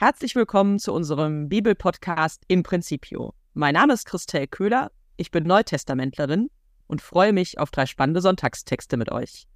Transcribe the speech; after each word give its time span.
Herzlich 0.00 0.36
willkommen 0.36 0.78
zu 0.78 0.92
unserem 0.92 1.48
Bibelpodcast 1.48 2.44
Im 2.46 2.62
Principio. 2.62 3.34
Mein 3.54 3.74
Name 3.74 3.94
ist 3.94 4.06
Christel 4.06 4.46
Köhler, 4.46 4.92
ich 5.16 5.32
bin 5.32 5.42
Neutestamentlerin 5.42 6.50
und 6.86 7.02
freue 7.02 7.32
mich 7.32 7.58
auf 7.58 7.72
drei 7.72 7.84
spannende 7.84 8.20
Sonntagstexte 8.20 8.96
mit 8.96 9.10
euch. 9.10 9.48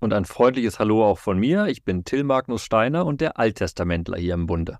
Und 0.00 0.14
ein 0.14 0.24
freundliches 0.24 0.78
Hallo 0.78 1.04
auch 1.04 1.18
von 1.18 1.38
mir. 1.38 1.66
Ich 1.66 1.84
bin 1.84 2.06
Till 2.06 2.24
Magnus 2.24 2.62
Steiner 2.62 3.04
und 3.04 3.20
der 3.20 3.38
Alttestamentler 3.38 4.16
hier 4.16 4.32
im 4.32 4.46
Bunde. 4.46 4.78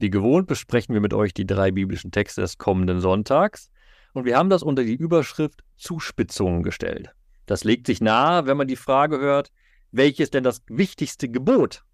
Wie 0.00 0.10
gewohnt 0.10 0.48
besprechen 0.48 0.92
wir 0.92 1.00
mit 1.00 1.14
euch 1.14 1.32
die 1.32 1.46
drei 1.46 1.70
biblischen 1.70 2.10
Texte 2.10 2.40
des 2.40 2.58
kommenden 2.58 3.00
Sonntags 3.00 3.70
und 4.12 4.24
wir 4.24 4.36
haben 4.36 4.50
das 4.50 4.64
unter 4.64 4.82
die 4.82 4.96
Überschrift 4.96 5.62
Zuspitzungen 5.76 6.64
gestellt. 6.64 7.14
Das 7.46 7.62
legt 7.62 7.86
sich 7.86 8.00
nahe, 8.00 8.46
wenn 8.46 8.56
man 8.56 8.66
die 8.66 8.74
Frage 8.74 9.20
hört, 9.20 9.52
welches 9.92 10.30
denn 10.30 10.42
das 10.42 10.62
wichtigste 10.66 11.28
Gebot 11.28 11.84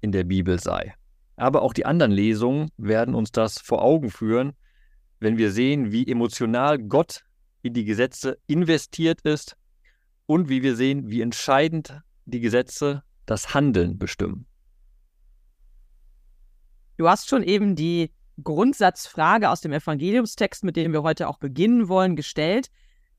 in 0.00 0.12
der 0.12 0.24
Bibel 0.24 0.58
sei. 0.58 0.94
Aber 1.36 1.62
auch 1.62 1.72
die 1.72 1.86
anderen 1.86 2.12
Lesungen 2.12 2.70
werden 2.76 3.14
uns 3.14 3.32
das 3.32 3.58
vor 3.58 3.82
Augen 3.82 4.10
führen, 4.10 4.52
wenn 5.20 5.38
wir 5.38 5.52
sehen, 5.52 5.92
wie 5.92 6.06
emotional 6.06 6.78
Gott 6.78 7.24
in 7.62 7.74
die 7.74 7.84
Gesetze 7.84 8.38
investiert 8.46 9.20
ist 9.22 9.56
und 10.26 10.48
wie 10.48 10.62
wir 10.62 10.76
sehen, 10.76 11.10
wie 11.10 11.20
entscheidend 11.20 12.00
die 12.24 12.40
Gesetze 12.40 13.02
das 13.26 13.54
Handeln 13.54 13.98
bestimmen. 13.98 14.46
Du 16.96 17.08
hast 17.08 17.28
schon 17.28 17.42
eben 17.42 17.76
die 17.76 18.10
Grundsatzfrage 18.42 19.50
aus 19.50 19.60
dem 19.60 19.72
Evangeliumstext, 19.72 20.64
mit 20.64 20.76
dem 20.76 20.92
wir 20.92 21.02
heute 21.02 21.28
auch 21.28 21.38
beginnen 21.38 21.88
wollen, 21.88 22.16
gestellt. 22.16 22.70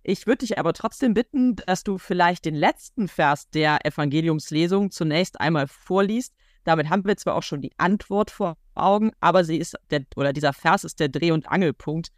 Ich 0.03 0.25
würde 0.25 0.45
dich 0.45 0.57
aber 0.57 0.73
trotzdem 0.73 1.13
bitten, 1.13 1.55
dass 1.55 1.83
du 1.83 1.97
vielleicht 1.97 2.45
den 2.45 2.55
letzten 2.55 3.07
Vers 3.07 3.49
der 3.49 3.85
Evangeliumslesung 3.85 4.91
zunächst 4.91 5.39
einmal 5.39 5.67
vorliest, 5.67 6.33
damit 6.63 6.89
haben 6.89 7.05
wir 7.05 7.17
zwar 7.17 7.35
auch 7.35 7.43
schon 7.43 7.61
die 7.61 7.71
Antwort 7.77 8.31
vor 8.31 8.57
Augen, 8.75 9.11
aber 9.19 9.43
sie 9.43 9.57
ist 9.57 9.75
der, 9.89 10.05
oder 10.15 10.33
dieser 10.33 10.53
Vers 10.53 10.83
ist 10.83 10.99
der 10.99 11.09
Dreh- 11.09 11.31
und 11.31 11.47
Angelpunkt 11.49 12.09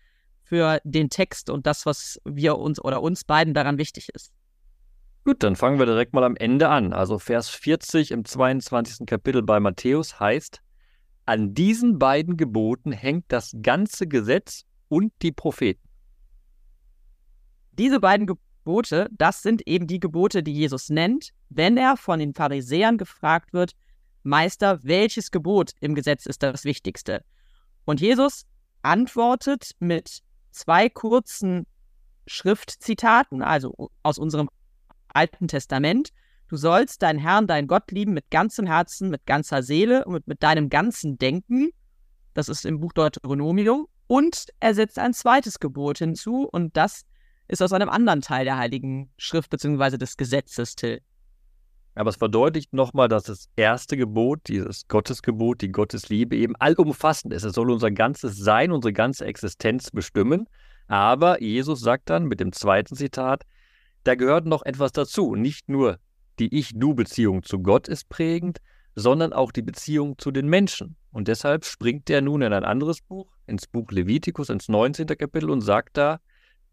für 0.44 0.80
den 0.84 1.10
Text 1.10 1.50
und 1.50 1.66
das, 1.66 1.86
was 1.86 2.20
wir 2.26 2.58
uns 2.58 2.84
oder 2.84 3.02
uns 3.02 3.24
beiden 3.24 3.54
daran 3.54 3.78
wichtig 3.78 4.10
ist. 4.14 4.32
Gut, 5.26 5.42
dann 5.42 5.56
fangen 5.56 5.80
wir 5.80 5.86
direkt 5.86 6.14
mal 6.14 6.26
am 6.26 6.36
Ende 6.36 6.68
an. 6.68 6.92
Also 6.92 7.18
Vers 7.18 7.50
40 7.50 8.12
im 8.12 8.26
22. 8.26 9.08
Kapitel 9.08 9.42
bei 9.42 9.60
Matthäus 9.62 10.20
heißt, 10.20 10.62
an 11.26 11.54
diesen 11.54 11.98
beiden 11.98 12.36
Geboten 12.36 12.92
hängt 12.92 13.26
das 13.30 13.56
ganze 13.62 14.08
Gesetz 14.08 14.66
und 14.90 15.14
die 15.22 15.32
Propheten. 15.32 15.88
Diese 17.72 18.02
beiden 18.02 18.28
Gebote, 18.28 19.08
das 19.14 19.42
sind 19.42 19.66
eben 19.66 19.88
die 19.88 20.02
Gebote, 20.02 20.44
die 20.44 20.54
Jesus 20.54 20.90
nennt, 20.90 21.30
wenn 21.50 21.78
er 21.78 21.96
von 21.96 22.20
den 22.20 22.34
Pharisäern 22.34 22.98
gefragt 22.98 23.54
wird, 23.54 23.72
Meister, 24.24 24.84
welches 24.84 25.32
Gebot 25.32 25.72
im 25.80 25.96
Gesetz 25.96 26.26
ist 26.26 26.44
das 26.44 26.64
wichtigste? 26.64 27.24
Und 27.86 28.02
Jesus 28.02 28.46
antwortet 28.82 29.72
mit 29.80 30.22
zwei 30.52 30.90
kurzen 30.90 31.66
Schriftzitaten, 32.26 33.42
also 33.42 33.92
aus 34.02 34.18
unserem 34.18 34.50
Alten 35.10 35.48
Testament. 35.48 36.10
Du 36.48 36.58
sollst 36.58 37.02
deinen 37.02 37.20
Herrn, 37.20 37.48
deinen 37.48 37.68
Gott 37.68 37.92
lieben 37.92 38.14
mit 38.14 38.30
ganzem 38.30 38.66
Herzen, 38.66 39.10
mit 39.10 39.26
ganzer 39.26 39.64
Seele 39.64 40.06
und 40.06 40.28
mit 40.28 40.44
deinem 40.44 40.70
ganzen 40.70 41.18
Denken. 41.18 41.70
Das 42.34 42.50
ist 42.50 42.66
im 42.66 42.80
Buch 42.80 42.94
Deuteronomium. 42.94 43.88
Und 44.08 44.48
er 44.60 44.74
setzt 44.74 45.00
ein 45.00 45.14
zweites 45.14 45.60
Gebot 45.60 45.98
hinzu 45.98 46.48
und 46.52 46.76
das 46.78 47.04
ist 47.48 47.62
aus 47.62 47.74
einem 47.74 47.90
anderen 47.90 48.22
Teil 48.22 48.46
der 48.46 48.58
Heiligen 48.58 49.12
Schrift 49.18 49.50
bzw. 49.50 49.98
des 49.98 50.18
Gesetzes, 50.18 50.76
Till. 50.76 51.02
Aber 51.96 52.10
es 52.10 52.16
verdeutlicht 52.16 52.74
nochmal, 52.74 53.08
dass 53.08 53.24
das 53.24 53.50
erste 53.56 53.98
Gebot, 53.98 54.42
dieses 54.48 54.88
Gottesgebot, 54.88 55.62
die 55.62 55.72
Gottesliebe 55.72 56.36
eben 56.36 56.56
allumfassend 56.56 57.34
ist. 57.34 57.44
Es 57.44 57.54
soll 57.54 57.70
unser 57.70 57.92
ganzes 57.92 58.38
Sein, 58.38 58.72
unsere 58.72 58.94
ganze 58.94 59.26
Existenz 59.26 59.92
bestimmen. 59.92 60.48
Aber 60.88 61.42
Jesus 61.42 61.82
sagt 61.82 62.10
dann 62.10 62.26
mit 62.26 62.40
dem 62.40 62.52
zweiten 62.52 62.96
Zitat, 62.96 63.44
da 64.04 64.16
gehört 64.16 64.46
noch 64.46 64.64
etwas 64.64 64.92
dazu. 64.92 65.36
Nicht 65.36 65.70
nur 65.70 66.00
die 66.40 66.54
Ich-Du-Beziehung 66.58 67.44
zu 67.44 67.60
Gott 67.60 67.88
ist 67.88 68.10
prägend, 68.10 68.60
sondern 68.96 69.34
auch 69.34 69.52
die 69.52 69.62
Beziehung 69.62 70.18
zu 70.18 70.32
den 70.32 70.48
Menschen. 70.48 70.96
Und 71.12 71.28
deshalb 71.28 71.66
springt 71.66 72.10
er 72.10 72.22
nun 72.22 72.42
in 72.42 72.54
ein 72.54 72.64
anderes 72.64 73.02
Buch, 73.02 73.32
ins 73.46 73.68
Buch 73.68 73.92
Levitikus, 73.92 74.50
ins 74.50 74.68
19. 74.68 75.08
Kapitel 75.08 75.50
und 75.50 75.62
sagt 75.62 75.98
da, 75.98 76.20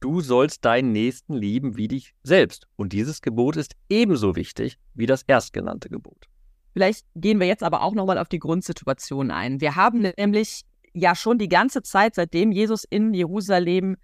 du 0.00 0.20
sollst 0.20 0.64
deinen 0.64 0.92
Nächsten 0.92 1.34
lieben 1.34 1.76
wie 1.76 1.88
dich 1.88 2.14
selbst. 2.22 2.66
Und 2.76 2.92
dieses 2.92 3.22
Gebot 3.22 3.56
ist 3.56 3.74
ebenso 3.88 4.36
wichtig 4.36 4.78
wie 4.94 5.06
das 5.06 5.22
erstgenannte 5.22 5.88
Gebot. 5.88 6.26
Vielleicht 6.72 7.06
gehen 7.14 7.40
wir 7.40 7.46
jetzt 7.46 7.62
aber 7.62 7.82
auch 7.82 7.94
nochmal 7.94 8.18
auf 8.18 8.28
die 8.28 8.38
Grundsituation 8.38 9.30
ein. 9.30 9.60
Wir 9.60 9.76
haben 9.76 10.12
nämlich 10.16 10.62
ja 10.92 11.14
schon 11.14 11.38
die 11.38 11.48
ganze 11.48 11.82
Zeit, 11.82 12.14
seitdem 12.14 12.52
Jesus 12.52 12.84
in 12.84 13.14
Jerusalem 13.14 13.96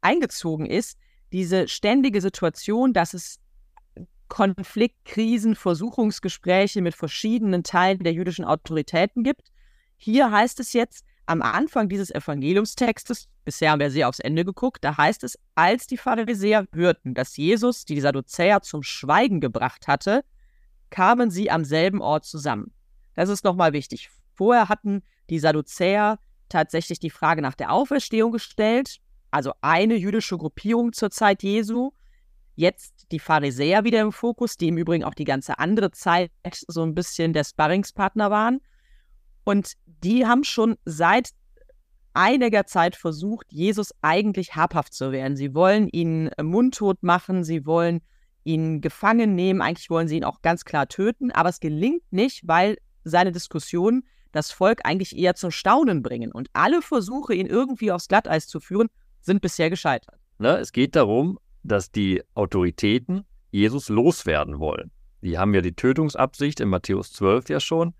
eingezogen 0.00 0.66
ist, 0.66 0.98
diese 1.32 1.66
ständige 1.68 2.20
Situation, 2.20 2.92
dass 2.92 3.14
es 3.14 3.40
Konfliktkrisen, 4.28 5.54
Versuchungsgespräche 5.54 6.82
mit 6.82 6.94
verschiedenen 6.94 7.62
Teilen 7.62 8.02
der 8.02 8.12
jüdischen 8.12 8.44
Autoritäten 8.44 9.22
gibt. 9.22 9.52
Hier 9.96 10.30
heißt 10.30 10.60
es 10.60 10.72
jetzt, 10.72 11.04
am 11.26 11.42
Anfang 11.42 11.88
dieses 11.88 12.10
Evangeliumstextes, 12.10 13.28
bisher 13.44 13.70
haben 13.70 13.80
wir 13.80 13.90
sehr 13.90 14.08
aufs 14.08 14.18
Ende 14.18 14.44
geguckt, 14.44 14.84
da 14.84 14.96
heißt 14.96 15.24
es, 15.24 15.38
als 15.54 15.86
die 15.86 15.96
Pharisäer 15.96 16.66
hörten, 16.72 17.14
dass 17.14 17.36
Jesus 17.36 17.84
die 17.84 18.00
Sadduzäer 18.00 18.60
zum 18.62 18.82
Schweigen 18.82 19.40
gebracht 19.40 19.88
hatte, 19.88 20.24
kamen 20.90 21.30
sie 21.30 21.50
am 21.50 21.64
selben 21.64 22.00
Ort 22.00 22.24
zusammen. 22.24 22.72
Das 23.14 23.28
ist 23.28 23.44
nochmal 23.44 23.72
wichtig. 23.72 24.10
Vorher 24.34 24.68
hatten 24.68 25.02
die 25.30 25.38
Sadduzäer 25.38 26.18
tatsächlich 26.48 26.98
die 26.98 27.10
Frage 27.10 27.42
nach 27.42 27.54
der 27.54 27.72
Auferstehung 27.72 28.32
gestellt, 28.32 28.98
also 29.30 29.52
eine 29.60 29.96
jüdische 29.96 30.38
Gruppierung 30.38 30.92
zur 30.92 31.10
Zeit 31.10 31.42
Jesu. 31.42 31.92
Jetzt 32.54 33.10
die 33.10 33.18
Pharisäer 33.18 33.82
wieder 33.82 34.00
im 34.00 34.12
Fokus, 34.12 34.56
die 34.56 34.68
im 34.68 34.78
Übrigen 34.78 35.04
auch 35.04 35.14
die 35.14 35.24
ganze 35.24 35.58
andere 35.58 35.90
Zeit 35.90 36.30
so 36.68 36.82
ein 36.82 36.94
bisschen 36.94 37.32
der 37.32 37.44
Sparringspartner 37.44 38.30
waren. 38.30 38.60
Und 39.44 39.74
die 39.86 40.26
haben 40.26 40.44
schon 40.44 40.76
seit 40.84 41.30
einiger 42.14 42.66
Zeit 42.66 42.96
versucht, 42.96 43.46
Jesus 43.50 43.92
eigentlich 44.00 44.56
habhaft 44.56 44.94
zu 44.94 45.12
werden. 45.12 45.36
Sie 45.36 45.54
wollen 45.54 45.88
ihn 45.88 46.28
äh, 46.28 46.42
mundtot 46.42 47.02
machen, 47.02 47.44
sie 47.44 47.66
wollen 47.66 48.00
ihn 48.44 48.80
gefangen 48.80 49.34
nehmen, 49.34 49.60
eigentlich 49.60 49.90
wollen 49.90 50.06
sie 50.06 50.16
ihn 50.16 50.24
auch 50.24 50.42
ganz 50.42 50.64
klar 50.64 50.86
töten, 50.88 51.30
aber 51.32 51.48
es 51.48 51.60
gelingt 51.60 52.02
nicht, 52.10 52.46
weil 52.46 52.76
seine 53.02 53.32
Diskussionen 53.32 54.04
das 54.32 54.50
Volk 54.50 54.80
eigentlich 54.84 55.16
eher 55.16 55.34
zum 55.34 55.50
Staunen 55.50 56.02
bringen. 56.02 56.32
Und 56.32 56.48
alle 56.52 56.82
Versuche, 56.82 57.34
ihn 57.34 57.46
irgendwie 57.46 57.90
aufs 57.92 58.08
Glatteis 58.08 58.46
zu 58.46 58.60
führen, 58.60 58.88
sind 59.20 59.40
bisher 59.40 59.70
gescheitert. 59.70 60.18
Ne, 60.38 60.58
es 60.58 60.72
geht 60.72 60.96
darum, 60.96 61.38
dass 61.62 61.90
die 61.90 62.22
Autoritäten 62.34 63.24
Jesus 63.50 63.88
loswerden 63.88 64.58
wollen. 64.58 64.90
Die 65.22 65.38
haben 65.38 65.54
ja 65.54 65.60
die 65.60 65.74
Tötungsabsicht 65.74 66.60
in 66.60 66.68
Matthäus 66.68 67.12
12 67.12 67.48
ja 67.48 67.60
schon. 67.60 67.94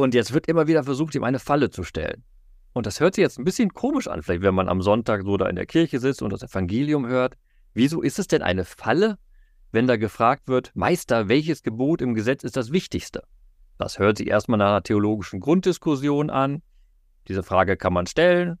Und 0.00 0.14
jetzt 0.14 0.32
wird 0.32 0.46
immer 0.46 0.66
wieder 0.66 0.82
versucht, 0.82 1.14
ihm 1.14 1.24
eine 1.24 1.38
Falle 1.38 1.68
zu 1.68 1.84
stellen. 1.84 2.24
Und 2.72 2.86
das 2.86 3.00
hört 3.00 3.16
sich 3.16 3.22
jetzt 3.22 3.38
ein 3.38 3.44
bisschen 3.44 3.74
komisch 3.74 4.08
an, 4.08 4.22
vielleicht 4.22 4.40
wenn 4.40 4.54
man 4.54 4.70
am 4.70 4.80
Sonntag 4.80 5.24
so 5.24 5.36
da 5.36 5.46
in 5.46 5.56
der 5.56 5.66
Kirche 5.66 5.98
sitzt 5.98 6.22
und 6.22 6.32
das 6.32 6.42
Evangelium 6.42 7.06
hört. 7.06 7.36
Wieso 7.74 8.00
ist 8.00 8.18
es 8.18 8.26
denn 8.26 8.40
eine 8.40 8.64
Falle, 8.64 9.18
wenn 9.72 9.86
da 9.86 9.98
gefragt 9.98 10.48
wird, 10.48 10.70
Meister, 10.74 11.28
welches 11.28 11.62
Gebot 11.62 12.00
im 12.00 12.14
Gesetz 12.14 12.44
ist 12.44 12.56
das 12.56 12.72
wichtigste? 12.72 13.24
Das 13.76 13.98
hört 13.98 14.16
sich 14.16 14.28
erstmal 14.28 14.56
nach 14.56 14.68
einer 14.68 14.82
theologischen 14.82 15.38
Grunddiskussion 15.38 16.30
an. 16.30 16.62
Diese 17.28 17.42
Frage 17.42 17.76
kann 17.76 17.92
man 17.92 18.06
stellen. 18.06 18.58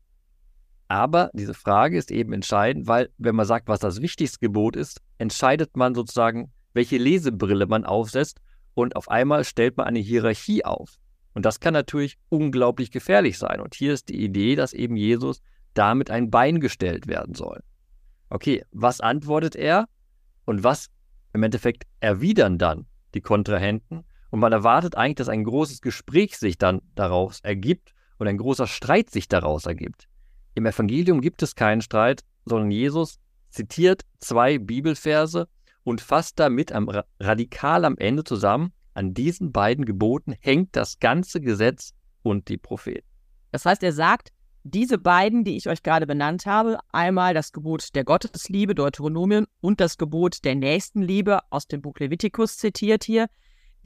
Aber 0.88 1.30
diese 1.32 1.54
Frage 1.54 1.96
ist 1.96 2.10
eben 2.10 2.34
entscheidend, 2.34 2.86
weil 2.86 3.08
wenn 3.16 3.34
man 3.34 3.46
sagt, 3.46 3.66
was 3.66 3.80
das 3.80 4.02
wichtigste 4.02 4.40
Gebot 4.40 4.76
ist, 4.76 5.00
entscheidet 5.16 5.74
man 5.74 5.94
sozusagen, 5.94 6.52
welche 6.74 6.98
Lesebrille 6.98 7.66
man 7.66 7.86
aufsetzt 7.86 8.42
und 8.74 8.94
auf 8.94 9.08
einmal 9.08 9.44
stellt 9.44 9.78
man 9.78 9.86
eine 9.86 10.00
Hierarchie 10.00 10.66
auf. 10.66 10.98
Und 11.34 11.44
das 11.44 11.60
kann 11.60 11.74
natürlich 11.74 12.18
unglaublich 12.28 12.90
gefährlich 12.90 13.38
sein. 13.38 13.60
Und 13.60 13.74
hier 13.74 13.92
ist 13.92 14.08
die 14.08 14.22
Idee, 14.22 14.56
dass 14.56 14.72
eben 14.72 14.96
Jesus 14.96 15.42
damit 15.74 16.10
ein 16.10 16.30
Bein 16.30 16.60
gestellt 16.60 17.06
werden 17.06 17.34
soll. 17.34 17.62
Okay, 18.28 18.64
was 18.72 19.00
antwortet 19.00 19.54
er 19.56 19.88
und 20.44 20.64
was 20.64 20.90
im 21.32 21.42
Endeffekt 21.42 21.84
erwidern 22.00 22.58
dann 22.58 22.86
die 23.14 23.20
Kontrahenten? 23.20 24.04
Und 24.30 24.40
man 24.40 24.52
erwartet 24.52 24.96
eigentlich, 24.96 25.16
dass 25.16 25.28
ein 25.28 25.44
großes 25.44 25.80
Gespräch 25.80 26.38
sich 26.38 26.58
dann 26.58 26.82
daraus 26.94 27.40
ergibt 27.40 27.92
und 28.18 28.28
ein 28.28 28.38
großer 28.38 28.66
Streit 28.66 29.10
sich 29.10 29.28
daraus 29.28 29.66
ergibt. 29.66 30.08
Im 30.54 30.66
Evangelium 30.66 31.20
gibt 31.20 31.42
es 31.42 31.54
keinen 31.54 31.80
Streit, 31.80 32.22
sondern 32.44 32.70
Jesus 32.70 33.18
zitiert 33.50 34.02
zwei 34.18 34.58
Bibelverse 34.58 35.48
und 35.82 36.00
fasst 36.00 36.38
damit 36.38 36.72
am, 36.72 36.90
radikal 37.18 37.84
am 37.84 37.96
Ende 37.96 38.24
zusammen, 38.24 38.72
an 38.94 39.14
diesen 39.14 39.52
beiden 39.52 39.84
Geboten 39.84 40.34
hängt 40.40 40.76
das 40.76 40.98
ganze 40.98 41.40
Gesetz 41.40 41.92
und 42.22 42.48
die 42.48 42.56
Propheten. 42.56 43.06
Das 43.52 43.64
heißt, 43.64 43.82
er 43.82 43.92
sagt, 43.92 44.32
diese 44.62 44.98
beiden, 44.98 45.42
die 45.42 45.56
ich 45.56 45.68
euch 45.68 45.82
gerade 45.82 46.06
benannt 46.06 46.44
habe, 46.44 46.78
einmal 46.92 47.32
das 47.32 47.52
Gebot 47.52 47.94
der 47.94 48.04
Gottesliebe, 48.04 48.74
Deuteronomien, 48.74 49.46
und 49.60 49.80
das 49.80 49.96
Gebot 49.96 50.44
der 50.44 50.54
Nächstenliebe 50.54 51.40
aus 51.50 51.66
dem 51.66 51.80
Buch 51.80 51.98
Levitikus 51.98 52.58
zitiert 52.58 53.04
hier, 53.04 53.28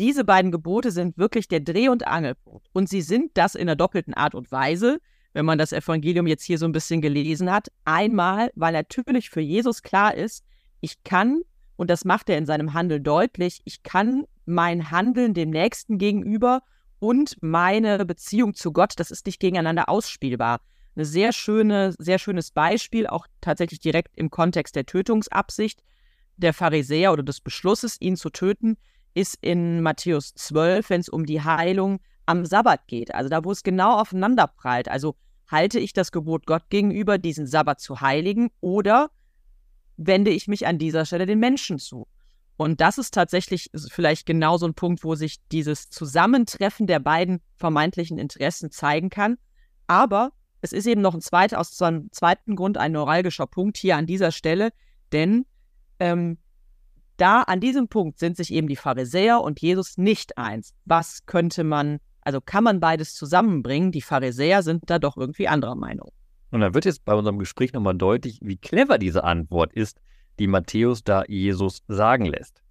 Diese 0.01 0.25
beiden 0.25 0.51
Gebote 0.51 0.91
sind 0.91 1.17
wirklich 1.17 1.47
der 1.47 1.61
Dreh- 1.61 1.89
und 1.89 2.05
Angelpunkt. 2.05 2.67
Und 2.73 2.89
sie 2.89 3.01
sind 3.01 3.31
das 3.35 3.55
in 3.55 3.63
einer 3.63 3.77
doppelten 3.77 4.13
Art 4.13 4.35
und 4.35 4.51
Weise, 4.51 4.99
wenn 5.35 5.45
man 5.45 5.59
das 5.59 5.73
Evangelium 5.73 6.27
jetzt 6.27 6.43
hier 6.43 6.59
so 6.59 6.67
ein 6.67 6.73
bisschen 6.73 7.01
gelesen 7.01 7.53
hat. 7.53 7.69
Einmal, 7.85 8.51
weil 8.57 8.73
natürlich 8.73 9.31
für 9.31 9.41
Jesus 9.41 9.83
klar 9.83 10.15
ist, 10.15 10.45
ich 10.81 11.05
kann, 11.05 11.43
und 11.77 11.91
das 11.91 12.05
macht 12.05 12.29
er 12.29 12.39
in 12.39 12.47
seinem 12.47 12.75
Handeln 12.75 13.05
deutlich, 13.05 13.61
ich 13.65 13.85
kann 13.85 14.25
mein 14.47 14.91
Handeln 14.91 15.35
dem 15.35 15.51
Nächsten 15.51 15.99
gegenüber 15.99 16.63
und 16.99 17.37
meine 17.41 18.05
Beziehung 18.05 18.55
zu 18.55 18.73
Gott, 18.73 18.95
das 18.97 19.11
ist 19.11 19.27
nicht 19.27 19.41
gegeneinander 19.41 19.89
ausspielbar. 19.89 20.61
Eine 20.97 21.05
sehr 21.05 21.33
schöne, 21.33 21.95
sehr 21.99 22.19
schönes 22.19 22.51
Beispiel, 22.51 23.07
auch 23.07 23.27
tatsächlich 23.41 23.81
direkt 23.81 24.17
im 24.17 24.31
Kontext 24.31 24.77
der 24.77 24.87
Tötungsabsicht 24.87 25.83
der 26.37 26.53
Pharisäer 26.53 27.13
oder 27.13 27.23
des 27.23 27.41
Beschlusses, 27.41 28.01
ihn 28.01 28.17
zu 28.17 28.31
töten, 28.31 28.77
ist 29.15 29.39
in 29.41 29.81
Matthäus 29.83 30.35
12, 30.35 30.91
wenn 30.91 31.01
es 31.01 31.09
um 31.09 31.27
die 31.27 31.43
Heilung 31.43 32.01
am 32.27 32.45
Sabbat 32.45 32.87
geht. 32.89 33.15
Also 33.15 33.29
da, 33.29 33.45
wo 33.45 33.53
es 33.53 33.63
genau 33.63 33.99
aufeinander 34.01 34.47
prallt. 34.47 34.89
Also 34.89 35.17
halte 35.49 35.79
ich 35.79 35.93
das 35.93 36.11
Gebot 36.11 36.47
Gott 36.47 36.71
gegenüber, 36.71 37.19
diesen 37.19 37.47
Sabbat 37.47 37.81
zu 37.81 38.01
heiligen, 38.01 38.51
oder 38.61 39.11
wende 39.97 40.31
ich 40.31 40.49
mich 40.49 40.67
an 40.67 40.79
dieser 40.79 41.05
Stelle 41.05 41.27
den 41.27 41.39
Menschen 41.39 41.79
zu? 41.79 42.09
Und 42.57 42.81
das 42.81 42.99
ist 42.99 43.13
tatsächlich 43.15 43.71
vielleicht 43.89 44.27
genau 44.27 44.59
so 44.59 44.67
ein 44.67 44.75
Punkt, 44.75 45.03
wo 45.03 45.15
sich 45.15 45.39
dieses 45.51 45.91
Zusammentreffen 45.91 46.87
der 46.87 47.01
beiden 47.01 47.41
vermeintlichen 47.57 48.19
Interessen 48.19 48.71
zeigen 48.71 49.11
kann. 49.11 49.37
Aber 49.87 50.31
es 50.61 50.73
ist 50.73 50.87
eben 50.87 51.01
noch 51.01 51.15
ein 51.15 51.21
zweiter, 51.21 51.59
aus 51.59 51.81
einem 51.83 52.11
zweiten 52.13 52.57
Grund 52.57 52.79
ein 52.79 52.93
neuralgischer 52.93 53.47
Punkt 53.47 53.77
hier 53.77 53.97
an 53.97 54.07
dieser 54.07 54.31
Stelle, 54.31 54.71
denn 55.13 55.47
ähm, 55.99 56.39
da 57.17 57.43
an 57.43 57.61
diesem 57.61 57.89
Punkt 57.89 58.19
sind 58.19 58.37
sich 58.37 58.53
eben 58.53 58.69
die 58.69 58.77
Pharisäer 58.77 59.41
und 59.41 59.61
Jesus 59.61 59.99
nicht 59.99 60.39
eins. 60.39 60.75
Was 60.85 61.27
könnte 61.27 61.65
man, 61.65 61.99
also 62.23 62.41
kann 62.41 62.65
man 62.65 62.81
beides 62.81 63.15
zusammenbringen? 63.15 63.93
Die 63.93 64.01
Pharisäer 64.01 64.63
sind 64.63 64.85
da 64.87 64.99
doch 64.99 65.17
irgendwie 65.17 65.49
anderer 65.49 65.77
Meinung. 65.77 66.11
Und 66.51 66.61
dann 66.61 66.73
wird 66.73 66.85
jetzt 66.85 67.05
bei 67.05 67.15
unserem 67.15 67.39
Gespräch 67.39 67.73
nochmal 67.73 67.97
deutlich, 67.97 68.39
wie 68.43 68.57
clever 68.57 68.99
diese 68.99 69.25
Antwort 69.25 69.73
ist, 69.73 70.01
die 70.39 70.47
Matthäus 70.47 71.05
da 71.05 71.25
Jesus 71.27 71.83
sagen 71.89 72.27
lässt. 72.27 72.63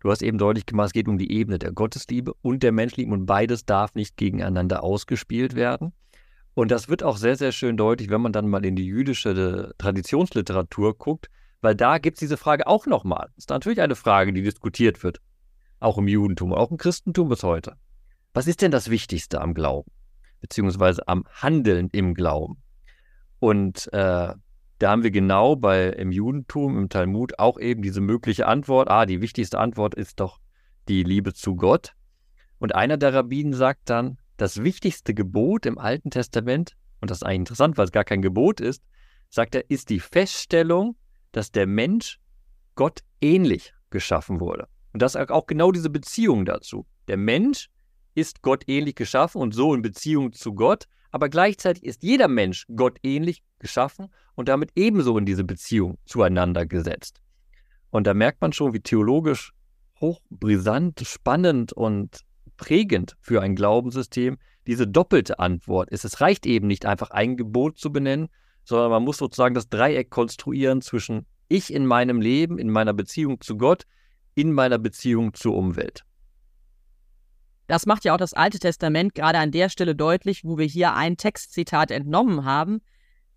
Du 0.00 0.10
hast 0.10 0.22
eben 0.22 0.38
deutlich 0.38 0.66
gemacht, 0.66 0.88
es 0.88 0.92
geht 0.92 1.06
um 1.06 1.16
die 1.16 1.30
Ebene 1.30 1.58
der 1.58 1.72
Gottesliebe 1.72 2.34
und 2.42 2.62
der 2.62 2.72
Menschliebe 2.72 3.12
und 3.12 3.26
beides 3.26 3.64
darf 3.64 3.94
nicht 3.94 4.16
gegeneinander 4.16 4.82
ausgespielt 4.82 5.54
werden. 5.54 5.92
Und 6.54 6.70
das 6.70 6.88
wird 6.88 7.02
auch 7.02 7.16
sehr, 7.16 7.36
sehr 7.36 7.52
schön 7.52 7.76
deutlich, 7.76 8.10
wenn 8.10 8.20
man 8.20 8.32
dann 8.32 8.48
mal 8.48 8.64
in 8.64 8.76
die 8.76 8.84
jüdische 8.84 9.72
Traditionsliteratur 9.78 10.98
guckt, 10.98 11.30
weil 11.60 11.74
da 11.74 11.98
gibt 11.98 12.16
es 12.16 12.20
diese 12.20 12.36
Frage 12.36 12.66
auch 12.66 12.86
nochmal. 12.86 13.28
Das 13.36 13.44
ist 13.44 13.50
natürlich 13.50 13.80
eine 13.80 13.94
Frage, 13.94 14.32
die 14.32 14.42
diskutiert 14.42 15.02
wird. 15.02 15.20
Auch 15.78 15.98
im 15.98 16.08
Judentum, 16.08 16.52
auch 16.52 16.70
im 16.70 16.76
Christentum 16.76 17.28
bis 17.28 17.42
heute. 17.42 17.76
Was 18.34 18.46
ist 18.46 18.60
denn 18.60 18.70
das 18.70 18.90
Wichtigste 18.90 19.40
am 19.40 19.54
Glauben? 19.54 19.90
Beziehungsweise 20.40 21.06
am 21.06 21.24
Handeln 21.30 21.88
im 21.92 22.14
Glauben? 22.14 22.56
Und 23.38 23.92
äh, 23.92 24.34
da 24.82 24.90
haben 24.90 25.04
wir 25.04 25.12
genau 25.12 25.54
bei 25.54 25.90
im 25.90 26.10
Judentum, 26.10 26.76
im 26.76 26.88
Talmud 26.88 27.38
auch 27.38 27.60
eben 27.60 27.82
diese 27.82 28.00
mögliche 28.00 28.46
Antwort. 28.48 28.90
Ah, 28.90 29.06
die 29.06 29.20
wichtigste 29.20 29.60
Antwort 29.60 29.94
ist 29.94 30.18
doch 30.18 30.40
die 30.88 31.04
Liebe 31.04 31.32
zu 31.34 31.54
Gott. 31.54 31.92
Und 32.58 32.74
einer 32.74 32.96
der 32.96 33.14
Rabbinen 33.14 33.54
sagt 33.54 33.90
dann, 33.90 34.18
das 34.38 34.64
wichtigste 34.64 35.14
Gebot 35.14 35.66
im 35.66 35.78
Alten 35.78 36.10
Testament, 36.10 36.76
und 37.00 37.10
das 37.10 37.18
ist 37.18 37.22
eigentlich 37.22 37.40
interessant, 37.40 37.78
weil 37.78 37.84
es 37.84 37.92
gar 37.92 38.02
kein 38.02 38.22
Gebot 38.22 38.60
ist, 38.60 38.82
sagt 39.28 39.54
er, 39.54 39.70
ist 39.70 39.88
die 39.88 40.00
Feststellung, 40.00 40.96
dass 41.30 41.52
der 41.52 41.68
Mensch 41.68 42.18
Gott 42.74 43.00
ähnlich 43.20 43.72
geschaffen 43.90 44.40
wurde. 44.40 44.66
Und 44.92 45.00
das 45.00 45.14
ist 45.14 45.30
auch 45.30 45.46
genau 45.46 45.70
diese 45.70 45.90
Beziehung 45.90 46.44
dazu. 46.44 46.86
Der 47.06 47.16
Mensch 47.16 47.68
ist 48.14 48.42
Gott 48.42 48.64
ähnlich 48.66 48.96
geschaffen 48.96 49.40
und 49.40 49.54
so 49.54 49.74
in 49.74 49.82
Beziehung 49.82 50.32
zu 50.32 50.54
Gott, 50.54 50.86
aber 51.12 51.28
gleichzeitig 51.28 51.84
ist 51.84 52.02
jeder 52.02 52.26
Mensch 52.26 52.66
Gott 52.74 52.98
ähnlich 53.02 53.44
geschaffen 53.58 54.08
und 54.34 54.48
damit 54.48 54.70
ebenso 54.74 55.16
in 55.18 55.26
diese 55.26 55.44
Beziehung 55.44 55.98
zueinander 56.06 56.66
gesetzt. 56.66 57.20
Und 57.90 58.06
da 58.06 58.14
merkt 58.14 58.40
man 58.40 58.52
schon, 58.52 58.72
wie 58.72 58.80
theologisch 58.80 59.52
hochbrisant, 60.00 61.00
spannend 61.06 61.72
und 61.72 62.22
prägend 62.56 63.16
für 63.20 63.42
ein 63.42 63.54
Glaubenssystem 63.54 64.38
diese 64.66 64.88
doppelte 64.88 65.38
Antwort 65.38 65.90
ist. 65.90 66.04
Es 66.04 66.20
reicht 66.20 66.46
eben 66.46 66.66
nicht 66.66 66.86
einfach 66.86 67.10
ein 67.10 67.36
Gebot 67.36 67.78
zu 67.78 67.92
benennen, 67.92 68.28
sondern 68.64 68.90
man 68.90 69.04
muss 69.04 69.18
sozusagen 69.18 69.54
das 69.54 69.68
Dreieck 69.68 70.10
konstruieren 70.10 70.80
zwischen 70.80 71.26
ich 71.48 71.72
in 71.72 71.84
meinem 71.84 72.20
Leben, 72.20 72.58
in 72.58 72.70
meiner 72.70 72.94
Beziehung 72.94 73.40
zu 73.40 73.58
Gott, 73.58 73.84
in 74.34 74.52
meiner 74.52 74.78
Beziehung 74.78 75.34
zur 75.34 75.54
Umwelt. 75.54 76.04
Das 77.72 77.86
macht 77.86 78.04
ja 78.04 78.12
auch 78.12 78.18
das 78.18 78.34
Alte 78.34 78.58
Testament 78.58 79.14
gerade 79.14 79.38
an 79.38 79.50
der 79.50 79.70
Stelle 79.70 79.96
deutlich, 79.96 80.44
wo 80.44 80.58
wir 80.58 80.66
hier 80.66 80.92
ein 80.92 81.16
Textzitat 81.16 81.90
entnommen 81.90 82.44
haben. 82.44 82.82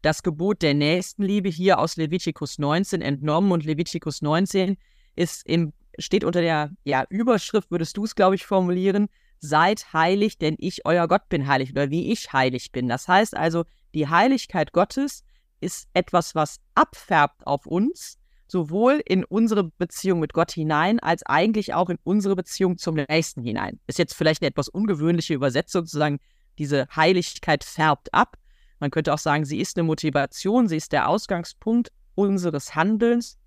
Das 0.01 0.23
Gebot 0.23 0.61
der 0.61 0.73
Nächstenliebe 0.73 1.47
hier 1.47 1.79
aus 1.79 1.95
Levitikus 1.95 2.59
19 2.59 3.01
entnommen 3.01 3.53
und 3.53 3.63
Levitikus 3.63 4.21
19 4.21 4.75
ist 5.15 5.47
im, 5.47 5.71
steht 5.97 6.25
unter 6.25 6.41
der 6.41 6.71
ja, 6.83 7.05
Überschrift, 7.07 7.71
würdest 7.71 7.95
du 7.95 8.03
es, 8.03 8.13
glaube 8.13 8.35
ich, 8.35 8.45
formulieren, 8.45 9.07
seid 9.39 9.93
heilig, 9.93 10.37
denn 10.37 10.57
ich, 10.59 10.85
euer 10.85 11.07
Gott, 11.07 11.29
bin 11.29 11.47
heilig 11.47 11.71
oder 11.71 11.89
wie 11.89 12.11
ich 12.11 12.33
heilig 12.33 12.73
bin. 12.73 12.89
Das 12.89 13.07
heißt 13.07 13.37
also, 13.37 13.63
die 13.93 14.09
Heiligkeit 14.09 14.73
Gottes 14.73 15.23
ist 15.61 15.87
etwas, 15.93 16.35
was 16.35 16.59
abfärbt 16.73 17.47
auf 17.47 17.67
uns, 17.67 18.19
sowohl 18.47 19.01
in 19.05 19.23
unsere 19.23 19.63
Beziehung 19.63 20.19
mit 20.19 20.33
Gott 20.33 20.51
hinein, 20.51 20.99
als 20.99 21.23
eigentlich 21.25 21.73
auch 21.73 21.89
in 21.89 21.97
unsere 22.03 22.35
Beziehung 22.35 22.77
zum 22.77 22.95
Nächsten 22.95 23.41
hinein. 23.41 23.79
Ist 23.87 23.99
jetzt 23.99 24.13
vielleicht 24.13 24.41
eine 24.41 24.49
etwas 24.49 24.69
ungewöhnliche 24.69 25.33
Übersetzung 25.33 25.85
zu 25.85 25.97
sagen, 25.97 26.19
diese 26.57 26.87
Heiligkeit 26.95 27.63
färbt 27.63 28.13
ab. 28.13 28.37
Man 28.79 28.91
könnte 28.91 29.13
auch 29.13 29.19
sagen, 29.19 29.45
sie 29.45 29.59
ist 29.59 29.77
eine 29.77 29.83
Motivation, 29.83 30.67
sie 30.67 30.77
ist 30.77 30.91
der 30.91 31.09
Ausgangspunkt 31.09 31.91
unseres 32.13 32.75
Handelns 32.75 33.37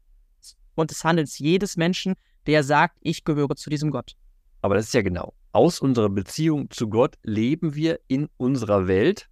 und 0.74 0.90
des 0.90 1.04
Handelns 1.04 1.38
jedes 1.38 1.76
Menschen, 1.76 2.14
der 2.46 2.64
sagt, 2.64 2.96
ich 3.00 3.24
gehöre 3.24 3.56
zu 3.56 3.70
diesem 3.70 3.90
Gott. 3.90 4.16
Aber 4.62 4.74
das 4.74 4.86
ist 4.86 4.94
ja 4.94 5.02
genau. 5.02 5.34
Aus 5.52 5.80
unserer 5.80 6.08
Beziehung 6.08 6.70
zu 6.70 6.88
Gott 6.88 7.16
leben 7.22 7.74
wir 7.74 8.00
in 8.08 8.28
unserer 8.36 8.86
Welt. 8.86 9.28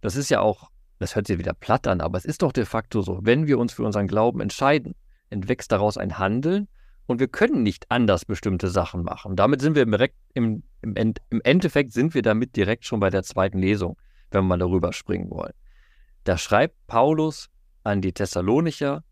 Das 0.00 0.16
ist 0.16 0.30
ja 0.30 0.40
auch 0.40 0.70
das 0.98 1.14
hört 1.14 1.26
sich 1.26 1.38
wieder 1.38 1.54
platt 1.54 1.86
an, 1.86 2.00
aber 2.00 2.18
es 2.18 2.24
ist 2.24 2.42
doch 2.42 2.52
de 2.52 2.64
facto 2.64 3.02
so. 3.02 3.20
Wenn 3.22 3.46
wir 3.46 3.58
uns 3.58 3.72
für 3.72 3.84
unseren 3.84 4.06
Glauben 4.06 4.40
entscheiden, 4.40 4.94
entwächst 5.30 5.72
daraus 5.72 5.98
ein 5.98 6.18
Handeln 6.18 6.68
und 7.06 7.20
wir 7.20 7.28
können 7.28 7.62
nicht 7.62 7.90
anders 7.90 8.24
bestimmte 8.24 8.68
Sachen 8.68 9.02
machen. 9.02 9.36
Damit 9.36 9.60
sind 9.60 9.74
wir 9.74 9.86
direkt 9.86 10.16
im, 10.34 10.62
im, 10.82 11.14
im 11.30 11.40
Endeffekt 11.44 11.92
sind 11.92 12.14
wir 12.14 12.22
damit 12.22 12.56
direkt 12.56 12.84
schon 12.84 13.00
bei 13.00 13.10
der 13.10 13.22
zweiten 13.22 13.58
Lesung, 13.58 13.96
wenn 14.30 14.42
wir 14.42 14.48
mal 14.48 14.58
darüber 14.58 14.92
springen 14.92 15.30
wollen. 15.30 15.52
Da 16.24 16.38
schreibt 16.38 16.74
Paulus 16.86 17.48
an 17.84 18.00
die 18.00 18.12
Thessalonicher 18.12 19.04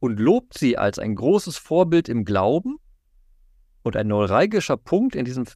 und 0.00 0.18
lobt 0.18 0.58
sie 0.58 0.76
als 0.76 0.98
ein 0.98 1.14
großes 1.14 1.56
Vorbild 1.58 2.08
im 2.08 2.24
Glauben. 2.24 2.78
Und 3.82 3.96
ein 3.96 4.08
neuralgischer 4.08 4.76
Punkt 4.76 5.14
in 5.14 5.24
diesem 5.24 5.46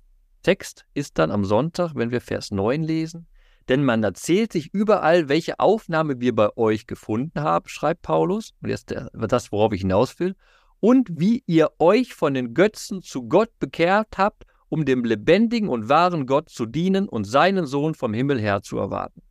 Text 0.43 0.87
ist 0.95 1.19
dann 1.19 1.31
am 1.31 1.45
Sonntag, 1.45 1.95
wenn 1.95 2.11
wir 2.11 2.21
Vers 2.21 2.51
9 2.51 2.83
lesen, 2.83 3.27
denn 3.69 3.85
man 3.85 4.03
erzählt 4.03 4.53
sich 4.53 4.73
überall, 4.73 5.29
welche 5.29 5.59
Aufnahme 5.59 6.21
wir 6.21 6.35
bei 6.35 6.57
euch 6.57 6.87
gefunden 6.87 7.41
haben, 7.41 7.69
schreibt 7.69 8.03
Paulus. 8.03 8.53
Und 8.63 8.71
jetzt 8.71 8.95
das, 9.13 9.53
worauf 9.53 9.73
ich 9.73 9.81
hinaus 9.81 10.19
will. 10.19 10.37
Und 10.81 11.09
wie 11.13 11.43
ihr 11.47 11.71
euch 11.79 12.15
von 12.15 12.35
den 12.35 12.53
Götzen 12.53 13.01
zu 13.01 13.29
Gott 13.29 13.51
bekehrt 13.59 14.19
habt, 14.19 14.45
um 14.69 14.85
dem 14.85 15.05
lebendigen 15.05 15.69
und 15.69 15.89
wahren 15.89 16.27
Gott 16.27 16.51
zu 16.51 16.67
dienen 16.67 17.09
und 17.09 17.25
seinen 17.25 17.67
Sohn 17.67 17.95
vom 17.95 18.13
Himmel 18.13 18.41
her 18.41 18.63
zu 18.63 18.79
erwarten. 18.79 19.23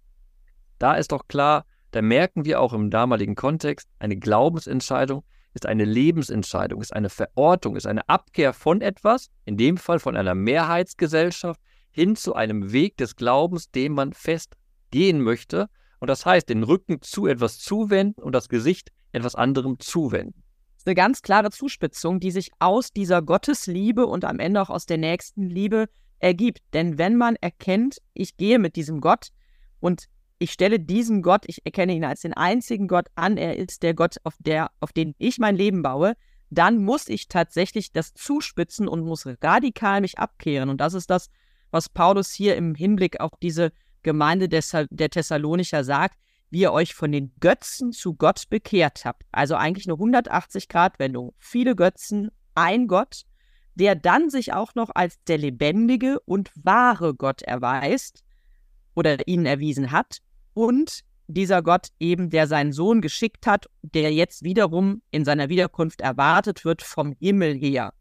Da 0.80 0.96
ist 0.96 1.12
doch 1.12 1.28
klar, 1.28 1.66
da 1.92 2.02
merken 2.02 2.46
wir 2.46 2.60
auch 2.60 2.74
im 2.74 2.90
damaligen 2.90 3.36
Kontext, 3.36 3.88
eine 4.00 4.18
Glaubensentscheidung 4.18 5.24
ist 5.54 5.66
eine 5.66 5.86
Lebensentscheidung, 5.86 6.82
ist 6.82 6.94
eine 6.94 7.10
Verortung, 7.10 7.76
ist 7.76 7.86
eine 7.86 8.08
Abkehr 8.10 8.54
von 8.54 8.82
etwas, 8.82 9.30
in 9.46 9.58
dem 9.58 9.78
Fall 9.78 10.00
von 10.00 10.16
einer 10.16 10.36
Mehrheitsgesellschaft, 10.36 11.60
hin 11.94 12.16
zu 12.16 12.36
einem 12.36 12.74
Weg 12.74 12.98
des 12.98 13.16
Glaubens, 13.16 13.72
den 13.72 13.94
man 13.94 14.14
fest 14.14 14.56
gehen 14.92 15.22
möchte. 15.22 15.70
Und 16.00 16.10
das 16.10 16.26
heißt, 16.26 16.50
den 16.50 16.64
Rücken 16.64 17.02
zu 17.02 17.28
etwas 17.28 17.60
zuwenden 17.60 18.22
und 18.22 18.34
das 18.34 18.50
Gesicht 18.50 18.92
etwas 19.14 19.36
anderem 19.36 19.80
zuwenden. 19.80 20.44
Das 20.74 20.80
ist 20.80 20.88
eine 20.88 20.96
ganz 20.96 21.22
klare 21.22 21.52
Zuspitzung, 21.52 22.20
die 22.20 22.32
sich 22.32 22.52
aus 22.60 22.92
dieser 22.92 23.22
Gottesliebe 23.22 24.06
und 24.06 24.26
am 24.26 24.40
Ende 24.40 24.62
auch 24.62 24.70
aus 24.70 24.86
der 24.86 24.98
nächsten 24.98 25.50
Liebe 25.50 25.88
ergibt. 26.20 26.60
Denn 26.74 26.98
wenn 26.98 27.16
man 27.16 27.36
erkennt, 27.38 28.00
ich 28.14 28.36
gehe 28.36 28.60
mit 28.60 28.76
diesem 28.76 29.00
Gott 29.00 29.30
und 29.80 30.08
ich 30.40 30.52
stelle 30.52 30.80
diesen 30.80 31.22
Gott, 31.22 31.46
ich 31.48 31.66
erkenne 31.66 31.94
ihn 31.94 32.04
als 32.04 32.22
den 32.22 32.34
einzigen 32.34 32.88
Gott 32.88 33.08
an, 33.16 33.38
er 33.38 33.56
ist 33.58 33.84
der 33.84 33.94
Gott, 33.94 34.18
auf, 34.24 34.36
der, 34.40 34.72
auf 34.82 34.92
den 34.92 35.16
ich 35.20 35.40
mein 35.40 35.56
Leben 35.56 35.84
baue, 35.84 36.16
dann 36.50 36.84
muss 36.84 37.08
ich 37.08 37.28
tatsächlich 37.28 37.92
das 37.92 38.14
zuspitzen 38.14 38.88
und 38.88 39.06
muss 39.06 39.26
radikal 39.42 40.02
mich 40.02 40.20
abkehren. 40.20 40.70
Und 40.70 40.82
das 40.82 40.94
ist 40.94 41.10
das, 41.10 41.30
was 41.74 41.90
Paulus 41.90 42.32
hier 42.32 42.56
im 42.56 42.76
Hinblick 42.76 43.20
auf 43.20 43.32
diese 43.42 43.72
Gemeinde 44.04 44.48
der 44.48 45.10
Thessalonicher 45.10 45.84
sagt, 45.84 46.20
wie 46.50 46.62
ihr 46.62 46.72
euch 46.72 46.94
von 46.94 47.12
den 47.12 47.34
Götzen 47.40 47.92
zu 47.92 48.14
Gott 48.14 48.44
bekehrt 48.50 49.06
habt. 49.06 49.24
Also 49.32 49.56
eigentlich 49.56 49.88
eine 49.88 49.98
180-Grad-Wendung. 49.98 51.34
Viele 51.40 51.76
Götzen, 51.76 52.30
ein 52.54 52.88
Gott. 52.88 53.24
der 53.76 53.96
dann 53.96 54.30
sich 54.30 54.54
auch 54.54 54.76
noch 54.76 54.92
als 54.94 55.22
der 55.24 55.38
lebendige 55.38 56.20
und 56.26 56.52
wahre 56.56 57.16
Gott 57.16 57.42
erweist 57.42 58.24
oder 58.94 59.28
ihnen 59.28 59.46
erwiesen 59.46 59.92
hat 59.92 60.20
und 60.54 61.02
dieser 61.28 61.64
Gott 61.64 61.88
eben, 62.00 62.30
der 62.30 62.48
seinen 62.48 62.74
Sohn 62.74 63.02
geschickt 63.02 63.48
hat, 63.48 63.68
der 63.82 64.14
jetzt 64.14 64.44
wiederum 64.44 65.02
in 65.10 65.26
seiner 65.26 65.50
Wiederkunft 65.50 66.02
erwartet 66.02 66.66
wird 66.66 66.82
vom 66.82 67.16
Himmel 67.20 67.56
her. 67.56 67.94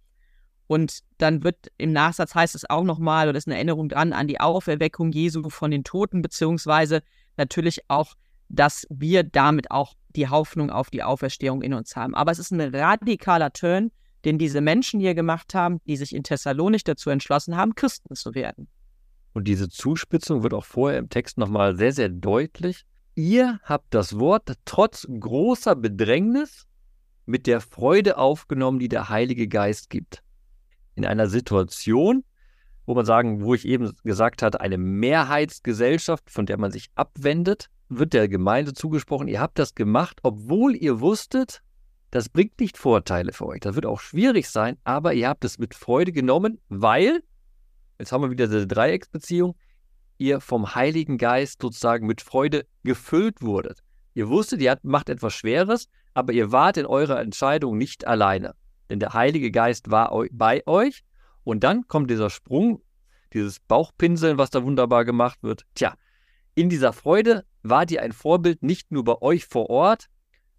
Und 0.72 1.00
dann 1.18 1.44
wird 1.44 1.70
im 1.76 1.92
Nachsatz 1.92 2.34
heißt 2.34 2.54
es 2.54 2.70
auch 2.70 2.82
nochmal, 2.82 3.28
oder 3.28 3.36
ist 3.36 3.46
eine 3.46 3.56
Erinnerung 3.56 3.90
dran, 3.90 4.14
an 4.14 4.26
die 4.26 4.40
Auferweckung 4.40 5.12
Jesu 5.12 5.50
von 5.50 5.70
den 5.70 5.84
Toten, 5.84 6.22
beziehungsweise 6.22 7.02
natürlich 7.36 7.82
auch, 7.88 8.14
dass 8.48 8.86
wir 8.88 9.22
damit 9.22 9.70
auch 9.70 9.92
die 10.16 10.30
Hoffnung 10.30 10.70
auf 10.70 10.88
die 10.88 11.02
Auferstehung 11.02 11.60
in 11.60 11.74
uns 11.74 11.94
haben. 11.94 12.14
Aber 12.14 12.32
es 12.32 12.38
ist 12.38 12.52
ein 12.52 12.74
radikaler 12.74 13.52
Turn, 13.52 13.90
den 14.24 14.38
diese 14.38 14.62
Menschen 14.62 14.98
hier 14.98 15.14
gemacht 15.14 15.52
haben, 15.52 15.78
die 15.86 15.98
sich 15.98 16.14
in 16.14 16.22
Thessalonich 16.22 16.84
dazu 16.84 17.10
entschlossen 17.10 17.54
haben, 17.54 17.74
Christen 17.74 18.14
zu 18.14 18.34
werden. 18.34 18.66
Und 19.34 19.48
diese 19.48 19.68
Zuspitzung 19.68 20.42
wird 20.42 20.54
auch 20.54 20.64
vorher 20.64 21.00
im 21.00 21.10
Text 21.10 21.36
nochmal 21.36 21.76
sehr, 21.76 21.92
sehr 21.92 22.08
deutlich. 22.08 22.86
Ihr 23.14 23.60
habt 23.64 23.92
das 23.92 24.18
Wort 24.18 24.54
trotz 24.64 25.06
großer 25.06 25.76
Bedrängnis 25.76 26.66
mit 27.26 27.46
der 27.46 27.60
Freude 27.60 28.16
aufgenommen, 28.16 28.78
die 28.78 28.88
der 28.88 29.10
Heilige 29.10 29.48
Geist 29.48 29.90
gibt. 29.90 30.22
In 30.94 31.06
einer 31.06 31.28
Situation, 31.28 32.24
wo 32.86 32.94
man 32.94 33.04
sagen, 33.04 33.42
wo 33.42 33.54
ich 33.54 33.66
eben 33.66 33.92
gesagt 34.04 34.42
hatte, 34.42 34.60
eine 34.60 34.78
Mehrheitsgesellschaft, 34.78 36.30
von 36.30 36.46
der 36.46 36.58
man 36.58 36.70
sich 36.70 36.90
abwendet, 36.94 37.68
wird 37.88 38.12
der 38.12 38.28
Gemeinde 38.28 38.72
zugesprochen, 38.72 39.28
ihr 39.28 39.40
habt 39.40 39.58
das 39.58 39.74
gemacht, 39.74 40.20
obwohl 40.22 40.74
ihr 40.74 41.00
wusstet, 41.00 41.62
das 42.10 42.28
bringt 42.28 42.60
nicht 42.60 42.76
Vorteile 42.76 43.32
für 43.32 43.46
euch. 43.46 43.60
Das 43.60 43.74
wird 43.74 43.86
auch 43.86 44.00
schwierig 44.00 44.48
sein, 44.48 44.76
aber 44.84 45.14
ihr 45.14 45.28
habt 45.28 45.44
es 45.44 45.58
mit 45.58 45.74
Freude 45.74 46.12
genommen, 46.12 46.60
weil, 46.68 47.22
jetzt 47.98 48.12
haben 48.12 48.22
wir 48.22 48.30
wieder 48.30 48.46
diese 48.46 48.66
Dreiecksbeziehung, 48.66 49.54
ihr 50.18 50.40
vom 50.40 50.74
Heiligen 50.74 51.18
Geist 51.18 51.62
sozusagen 51.62 52.06
mit 52.06 52.20
Freude 52.20 52.66
gefüllt 52.84 53.40
wurdet. 53.40 53.82
Ihr 54.14 54.28
wusstet, 54.28 54.60
ihr 54.60 54.78
macht 54.82 55.08
etwas 55.08 55.32
Schweres, 55.32 55.88
aber 56.12 56.32
ihr 56.32 56.52
wart 56.52 56.76
in 56.76 56.86
eurer 56.86 57.20
Entscheidung 57.20 57.78
nicht 57.78 58.06
alleine. 58.06 58.54
Denn 58.92 59.00
der 59.00 59.14
Heilige 59.14 59.50
Geist 59.50 59.90
war 59.90 60.12
bei 60.32 60.62
euch. 60.66 61.02
Und 61.44 61.64
dann 61.64 61.88
kommt 61.88 62.10
dieser 62.10 62.28
Sprung, 62.28 62.82
dieses 63.32 63.58
Bauchpinseln, 63.58 64.36
was 64.36 64.50
da 64.50 64.64
wunderbar 64.64 65.06
gemacht 65.06 65.38
wird. 65.42 65.64
Tja, 65.74 65.94
in 66.54 66.68
dieser 66.68 66.92
Freude 66.92 67.46
wart 67.62 67.90
ihr 67.90 68.02
ein 68.02 68.12
Vorbild 68.12 68.62
nicht 68.62 68.92
nur 68.92 69.02
bei 69.02 69.14
euch 69.22 69.46
vor 69.46 69.70
Ort, 69.70 70.08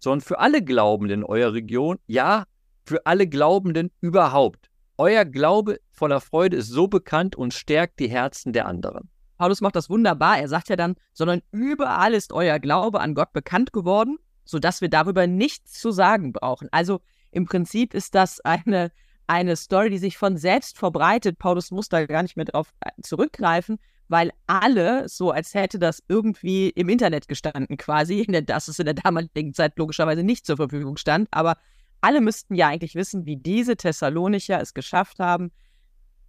sondern 0.00 0.20
für 0.20 0.40
alle 0.40 0.64
Glaubenden 0.64 1.20
in 1.20 1.24
eurer 1.24 1.52
Region, 1.52 2.00
ja, 2.08 2.46
für 2.84 3.06
alle 3.06 3.28
Glaubenden 3.28 3.92
überhaupt. 4.00 4.68
Euer 4.98 5.24
Glaube 5.24 5.78
voller 5.92 6.20
Freude 6.20 6.56
ist 6.56 6.70
so 6.70 6.88
bekannt 6.88 7.36
und 7.36 7.54
stärkt 7.54 8.00
die 8.00 8.10
Herzen 8.10 8.52
der 8.52 8.66
anderen. 8.66 9.10
Paulus 9.38 9.60
macht 9.60 9.76
das 9.76 9.88
wunderbar. 9.88 10.40
Er 10.40 10.48
sagt 10.48 10.68
ja 10.70 10.74
dann, 10.74 10.96
sondern 11.12 11.40
überall 11.52 12.12
ist 12.12 12.32
euer 12.32 12.58
Glaube 12.58 13.00
an 13.00 13.14
Gott 13.14 13.32
bekannt 13.32 13.72
geworden, 13.72 14.18
sodass 14.44 14.80
wir 14.80 14.90
darüber 14.90 15.28
nichts 15.28 15.78
zu 15.78 15.92
sagen 15.92 16.32
brauchen. 16.32 16.68
Also 16.72 17.00
im 17.34 17.46
Prinzip 17.46 17.94
ist 17.94 18.14
das 18.14 18.40
eine, 18.40 18.92
eine 19.26 19.56
Story, 19.56 19.90
die 19.90 19.98
sich 19.98 20.16
von 20.16 20.36
selbst 20.36 20.78
verbreitet. 20.78 21.38
Paulus 21.38 21.70
muss 21.70 21.88
da 21.88 22.06
gar 22.06 22.22
nicht 22.22 22.36
mehr 22.36 22.44
drauf 22.44 22.72
äh, 22.80 22.90
zurückgreifen, 23.02 23.78
weil 24.08 24.30
alle, 24.46 25.08
so 25.08 25.32
als 25.32 25.52
hätte 25.52 25.78
das 25.78 26.02
irgendwie 26.08 26.68
im 26.70 26.88
Internet 26.88 27.26
gestanden 27.26 27.76
quasi, 27.76 28.24
dass 28.46 28.68
es 28.68 28.78
in 28.78 28.84
der 28.84 28.94
damaligen 28.94 29.52
Zeit 29.52 29.76
logischerweise 29.76 30.22
nicht 30.22 30.46
zur 30.46 30.56
Verfügung 30.56 30.96
stand, 30.96 31.28
aber 31.32 31.56
alle 32.00 32.20
müssten 32.20 32.54
ja 32.54 32.68
eigentlich 32.68 32.94
wissen, 32.94 33.26
wie 33.26 33.36
diese 33.36 33.76
Thessalonicher 33.76 34.60
es 34.60 34.74
geschafft 34.74 35.18
haben, 35.18 35.50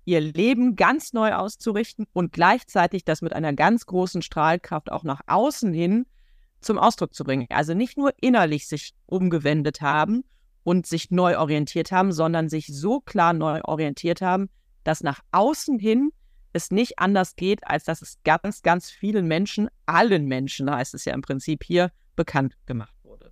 ihr 0.05 0.21
Leben 0.21 0.75
ganz 0.75 1.13
neu 1.13 1.33
auszurichten 1.33 2.07
und 2.13 2.31
gleichzeitig 2.31 3.03
das 3.03 3.21
mit 3.21 3.33
einer 3.33 3.53
ganz 3.53 3.85
großen 3.85 4.21
Strahlkraft 4.21 4.91
auch 4.91 5.03
nach 5.03 5.21
außen 5.27 5.73
hin 5.73 6.05
zum 6.61 6.79
Ausdruck 6.79 7.13
zu 7.13 7.23
bringen. 7.23 7.47
Also 7.49 7.73
nicht 7.73 7.97
nur 7.97 8.13
innerlich 8.21 8.67
sich 8.67 8.93
umgewendet 9.05 9.81
haben 9.81 10.23
und 10.65 10.87
sich 10.87 11.11
neu 11.11 11.37
orientiert 11.37 11.91
haben, 11.91 12.11
sondern 12.11 12.49
sich 12.49 12.67
so 12.67 12.99
klar 12.99 13.33
neu 13.33 13.61
orientiert 13.63 14.21
haben, 14.21 14.49
dass 14.83 15.03
nach 15.03 15.19
außen 15.31 15.79
hin 15.79 16.09
es 16.53 16.71
nicht 16.71 16.97
anders 16.97 17.35
geht, 17.35 17.65
als 17.67 17.83
dass 17.83 18.01
es 18.01 18.17
ganz, 18.23 18.63
ganz 18.63 18.89
vielen 18.89 19.27
Menschen, 19.27 19.69
allen 19.85 20.25
Menschen 20.25 20.69
heißt 20.69 20.95
es 20.95 21.05
ja 21.05 21.13
im 21.13 21.21
Prinzip 21.21 21.63
hier, 21.63 21.91
bekannt 22.15 22.55
gemacht 22.65 22.95
wurde. 23.03 23.31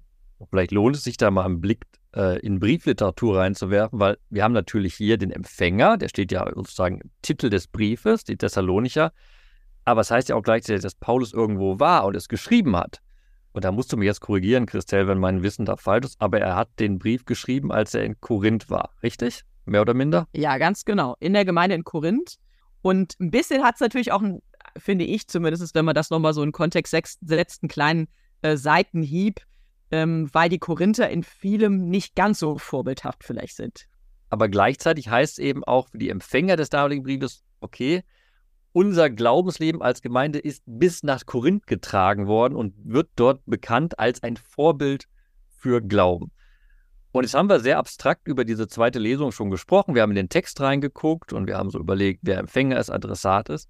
Vielleicht 0.49 0.71
lohnt 0.71 0.95
es 0.95 1.03
sich 1.03 1.17
da 1.17 1.31
mal 1.31 1.45
einen 1.45 1.59
Blick 1.59 1.85
äh, 2.15 2.39
in 2.39 2.59
Briefliteratur 2.59 3.39
reinzuwerfen, 3.39 3.99
weil 3.99 4.17
wir 4.29 4.43
haben 4.43 4.53
natürlich 4.53 4.93
hier 4.93 5.17
den 5.17 5.31
Empfänger, 5.31 5.97
der 5.97 6.09
steht 6.09 6.31
ja 6.31 6.45
sozusagen 6.53 6.99
im 7.01 7.09
Titel 7.23 7.49
des 7.49 7.67
Briefes, 7.67 8.25
die 8.25 8.37
Thessalonicher. 8.37 9.11
Aber 9.85 10.01
es 10.01 10.11
heißt 10.11 10.29
ja 10.29 10.35
auch 10.35 10.43
gleichzeitig, 10.43 10.83
dass 10.83 10.95
Paulus 10.95 11.33
irgendwo 11.33 11.79
war 11.79 12.05
und 12.05 12.15
es 12.15 12.27
geschrieben 12.27 12.75
hat. 12.75 13.01
Und 13.53 13.63
da 13.63 13.71
musst 13.71 13.93
du 13.93 13.97
mich 13.97 14.07
jetzt 14.07 14.19
korrigieren, 14.19 14.65
Christel, 14.65 15.07
wenn 15.07 15.19
mein 15.19 15.43
Wissen 15.43 15.65
da 15.65 15.77
falsch 15.77 16.05
ist, 16.05 16.15
aber 16.19 16.39
er 16.41 16.55
hat 16.55 16.69
den 16.79 16.97
Brief 16.97 17.25
geschrieben, 17.25 17.71
als 17.71 17.93
er 17.93 18.03
in 18.03 18.19
Korinth 18.19 18.69
war, 18.69 18.91
richtig? 19.03 19.43
Mehr 19.65 19.81
oder 19.81 19.93
minder? 19.93 20.27
Ja, 20.33 20.57
ganz 20.57 20.85
genau. 20.85 21.15
In 21.19 21.33
der 21.33 21.45
Gemeinde 21.45 21.75
in 21.75 21.83
Korinth. 21.83 22.37
Und 22.81 23.15
ein 23.19 23.31
bisschen 23.31 23.63
hat 23.63 23.75
es 23.75 23.81
natürlich 23.81 24.11
auch, 24.11 24.21
finde 24.75 25.05
ich 25.05 25.27
zumindest, 25.27 25.73
wenn 25.75 25.85
man 25.85 25.95
das 25.95 26.09
nochmal 26.09 26.33
so 26.33 26.43
in 26.43 26.51
Kontext 26.51 26.91
setzt, 27.21 27.63
einen 27.63 27.69
kleinen 27.69 28.07
äh, 28.41 28.57
Seitenhieb, 28.57 29.39
ähm, 29.91 30.29
weil 30.33 30.49
die 30.49 30.59
Korinther 30.59 31.09
in 31.09 31.23
vielem 31.23 31.89
nicht 31.89 32.15
ganz 32.15 32.39
so 32.39 32.57
vorbildhaft 32.57 33.23
vielleicht 33.23 33.55
sind. 33.55 33.85
Aber 34.29 34.49
gleichzeitig 34.49 35.09
heißt 35.09 35.33
es 35.33 35.39
eben 35.39 35.63
auch 35.63 35.89
für 35.89 35.99
die 35.99 36.09
Empfänger 36.09 36.55
des 36.55 36.69
damaligen 36.69 37.03
Briefes, 37.03 37.43
okay, 37.61 38.03
unser 38.73 39.09
Glaubensleben 39.09 39.81
als 39.81 40.01
Gemeinde 40.01 40.39
ist 40.39 40.63
bis 40.65 41.03
nach 41.03 41.25
Korinth 41.25 41.67
getragen 41.67 42.27
worden 42.27 42.55
und 42.55 42.73
wird 42.83 43.09
dort 43.15 43.41
bekannt 43.45 43.99
als 43.99 44.21
ein 44.23 44.35
Vorbild 44.35 45.05
für 45.47 45.81
Glauben. 45.81 46.31
Und 47.11 47.23
jetzt 47.23 47.35
haben 47.35 47.47
wir 47.47 47.59
sehr 47.59 47.77
abstrakt 47.77 48.27
über 48.27 48.43
diese 48.43 48.67
zweite 48.67 48.97
Lesung 48.97 49.31
schon 49.31 49.51
gesprochen. 49.51 49.93
Wir 49.93 50.01
haben 50.01 50.09
in 50.09 50.15
den 50.15 50.29
Text 50.29 50.59
reingeguckt 50.59 51.31
und 51.31 51.45
wir 51.45 51.57
haben 51.57 51.69
so 51.69 51.79
überlegt, 51.79 52.21
wer 52.23 52.39
Empfänger 52.39 52.79
ist, 52.79 52.89
Adressat 52.89 53.49
ist. 53.49 53.69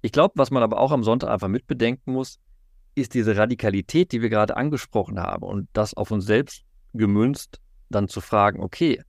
Ich 0.00 0.10
glaube, 0.10 0.32
was 0.36 0.50
man 0.50 0.62
aber 0.62 0.80
auch 0.80 0.90
am 0.90 1.04
Sonntag 1.04 1.28
einfach 1.28 1.48
mitbedenken 1.48 2.14
muss, 2.14 2.40
ist 2.94 3.12
diese 3.12 3.36
Radikalität, 3.36 4.12
die 4.12 4.22
wir 4.22 4.30
gerade 4.30 4.56
angesprochen 4.56 5.20
haben 5.20 5.44
und 5.44 5.68
das 5.74 5.94
auf 5.94 6.10
uns 6.10 6.24
selbst 6.24 6.64
gemünzt, 6.94 7.60
dann 7.90 8.08
zu 8.08 8.22
fragen, 8.22 8.62
okay, 8.62 9.02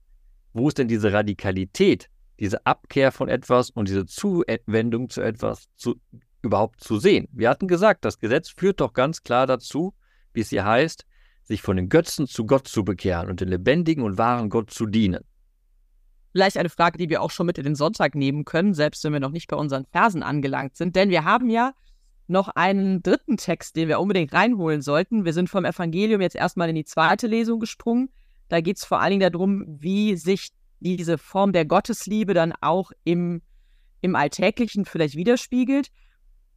wo 0.52 0.68
ist 0.68 0.78
denn 0.78 0.88
diese 0.88 1.12
Radikalität, 1.12 2.10
diese 2.40 2.64
Abkehr 2.66 3.12
von 3.12 3.28
etwas 3.28 3.70
und 3.70 3.88
diese 3.88 4.06
Zuwendung 4.06 5.10
zu 5.10 5.20
etwas 5.20 5.68
zu, 5.76 6.00
überhaupt 6.42 6.82
zu 6.82 6.98
sehen? 6.98 7.28
Wir 7.32 7.50
hatten 7.50 7.68
gesagt, 7.68 8.04
das 8.04 8.18
Gesetz 8.18 8.50
führt 8.50 8.80
doch 8.80 8.92
ganz 8.92 9.22
klar 9.22 9.46
dazu, 9.46 9.94
wie 10.32 10.40
es 10.40 10.50
hier 10.50 10.64
heißt, 10.64 11.04
sich 11.42 11.62
von 11.62 11.76
den 11.76 11.88
Götzen 11.88 12.26
zu 12.26 12.46
Gott 12.46 12.66
zu 12.68 12.84
bekehren 12.84 13.28
und 13.28 13.40
den 13.40 13.48
lebendigen 13.48 14.02
und 14.02 14.18
wahren 14.18 14.48
Gott 14.48 14.70
zu 14.70 14.86
dienen. 14.86 15.24
Vielleicht 16.32 16.56
eine 16.56 16.70
Frage, 16.70 16.98
die 16.98 17.08
wir 17.08 17.22
auch 17.22 17.30
schon 17.30 17.46
mit 17.46 17.58
in 17.58 17.64
den 17.64 17.76
Sonntag 17.76 18.16
nehmen 18.16 18.44
können, 18.44 18.74
selbst 18.74 19.04
wenn 19.04 19.12
wir 19.12 19.20
noch 19.20 19.30
nicht 19.30 19.46
bei 19.46 19.56
unseren 19.56 19.86
Versen 19.92 20.22
angelangt 20.24 20.76
sind. 20.76 20.96
Denn 20.96 21.10
wir 21.10 21.24
haben 21.24 21.48
ja 21.48 21.74
noch 22.26 22.48
einen 22.48 23.02
dritten 23.02 23.36
Text, 23.36 23.76
den 23.76 23.88
wir 23.88 24.00
unbedingt 24.00 24.32
reinholen 24.32 24.82
sollten. 24.82 25.24
Wir 25.24 25.32
sind 25.32 25.48
vom 25.48 25.64
Evangelium 25.64 26.20
jetzt 26.20 26.34
erstmal 26.34 26.68
in 26.68 26.74
die 26.74 26.84
zweite 26.84 27.26
Lesung 27.26 27.60
gesprungen. 27.60 28.10
Da 28.48 28.60
geht 28.60 28.78
es 28.78 28.84
vor 28.84 29.00
allen 29.00 29.10
Dingen 29.10 29.32
darum, 29.32 29.64
wie 29.68 30.16
sich 30.16 30.48
diese 30.80 31.18
Form 31.18 31.52
der 31.52 31.64
Gottesliebe 31.64 32.34
dann 32.34 32.52
auch 32.60 32.92
im, 33.04 33.42
im 34.00 34.16
Alltäglichen 34.16 34.84
vielleicht 34.84 35.16
widerspiegelt 35.16 35.90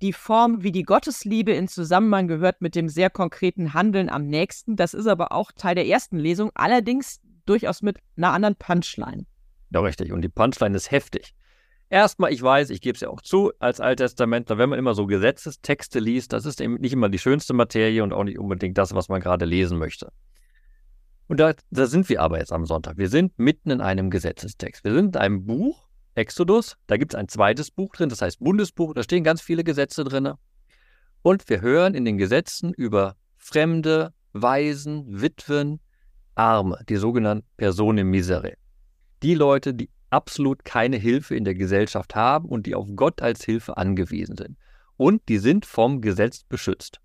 die 0.02 0.14
Form, 0.14 0.64
wie 0.64 0.72
die 0.72 0.84
Gottesliebe 0.84 1.52
in 1.54 1.68
Zusammenhang 1.68 2.28
gehört 2.28 2.62
mit 2.62 2.76
dem 2.76 2.90
sehr 2.90 3.10
konkreten 3.10 3.74
Handeln 3.74 4.10
am 4.10 4.28
nächsten. 4.28 4.76
Das 4.76 4.94
ist 4.94 5.08
aber 5.08 5.32
auch 5.32 5.52
Teil 5.52 5.76
der 5.76 5.88
ersten 5.88 6.18
Lesung, 6.18 6.52
allerdings 6.54 7.20
durchaus 7.46 7.82
mit 7.82 7.98
einer 8.16 8.32
anderen 8.32 8.56
Punchline. 8.56 9.26
Ja, 9.72 9.82
richtig. 9.82 10.12
Und 10.12 10.22
die 10.22 10.30
Punchline 10.30 10.76
ist 10.76 10.92
heftig. 10.92 11.34
Erstmal, 11.90 12.34
ich 12.34 12.42
weiß, 12.42 12.70
ich 12.70 12.82
gebe 12.82 12.96
es 12.96 13.02
ja 13.02 13.10
auch 13.10 13.22
zu, 13.22 13.54
als 13.60 13.80
Alttestamentler, 13.80 14.58
wenn 14.58 14.70
man 14.70 14.78
immer 14.78 14.94
so 14.94 15.08
Gesetzestexte 15.08 16.00
liest, 16.00 16.34
das 16.34 16.46
ist 16.46 16.60
eben 16.60 16.76
nicht 16.76 16.92
immer 16.92 17.08
die 17.08 17.20
schönste 17.20 17.54
Materie 17.54 18.04
und 18.04 18.12
auch 18.12 18.26
nicht 18.26 18.40
unbedingt 18.40 18.78
das, 18.78 18.94
was 18.94 19.08
man 19.08 19.22
gerade 19.22 19.46
lesen 19.46 19.78
möchte. 19.78 20.12
Und 21.28 21.40
da, 21.40 21.54
da 21.72 21.86
sind 21.88 22.08
wir 22.10 22.22
aber 22.22 22.40
jetzt 22.40 22.54
am 22.54 22.66
Sonntag. 22.66 22.98
Wir 22.98 23.10
sind 23.10 23.38
mitten 23.38 23.70
in 23.70 23.82
einem 23.82 24.10
Gesetzestext. 24.10 24.84
Wir 24.84 24.94
sind 24.94 25.16
in 25.16 25.22
einem 25.22 25.46
Buch, 25.46 25.88
Exodus. 26.16 26.78
Da 26.88 26.98
gibt 26.98 27.14
es 27.14 27.20
ein 27.20 27.28
zweites 27.28 27.70
Buch 27.70 27.94
drin, 27.94 28.10
das 28.10 28.22
heißt 28.22 28.40
Bundesbuch. 28.40 28.94
Da 28.94 29.04
stehen 29.04 29.24
ganz 29.24 29.42
viele 29.42 29.64
Gesetze 29.64 30.04
drin. 30.04 30.34
Und 31.22 31.50
wir 31.50 31.62
hören 31.62 31.94
in 31.94 32.06
den 32.06 32.18
Gesetzen 32.18 32.74
über 32.74 33.16
Fremde, 33.36 34.14
Waisen, 34.34 35.22
Witwen, 35.22 35.80
Arme, 36.36 36.80
die 36.88 36.96
sogenannten 36.96 37.48
Personen 37.58 38.08
misere. 38.08 38.54
Die 39.24 39.34
Leute, 39.34 39.74
die 39.74 39.90
absolut 40.10 40.64
keine 40.64 40.98
Hilfe 40.98 41.36
in 41.36 41.44
der 41.44 41.56
Gesellschaft 41.56 42.16
haben 42.16 42.48
und 42.48 42.66
die 42.66 42.76
auf 42.76 42.88
Gott 42.96 43.22
als 43.22 43.44
Hilfe 43.44 43.78
angewiesen 43.78 44.38
sind. 44.38 44.58
Und 44.96 45.28
die 45.28 45.38
sind 45.38 45.66
vom 45.66 46.02
Gesetz 46.02 46.44
beschützt. 46.44 47.00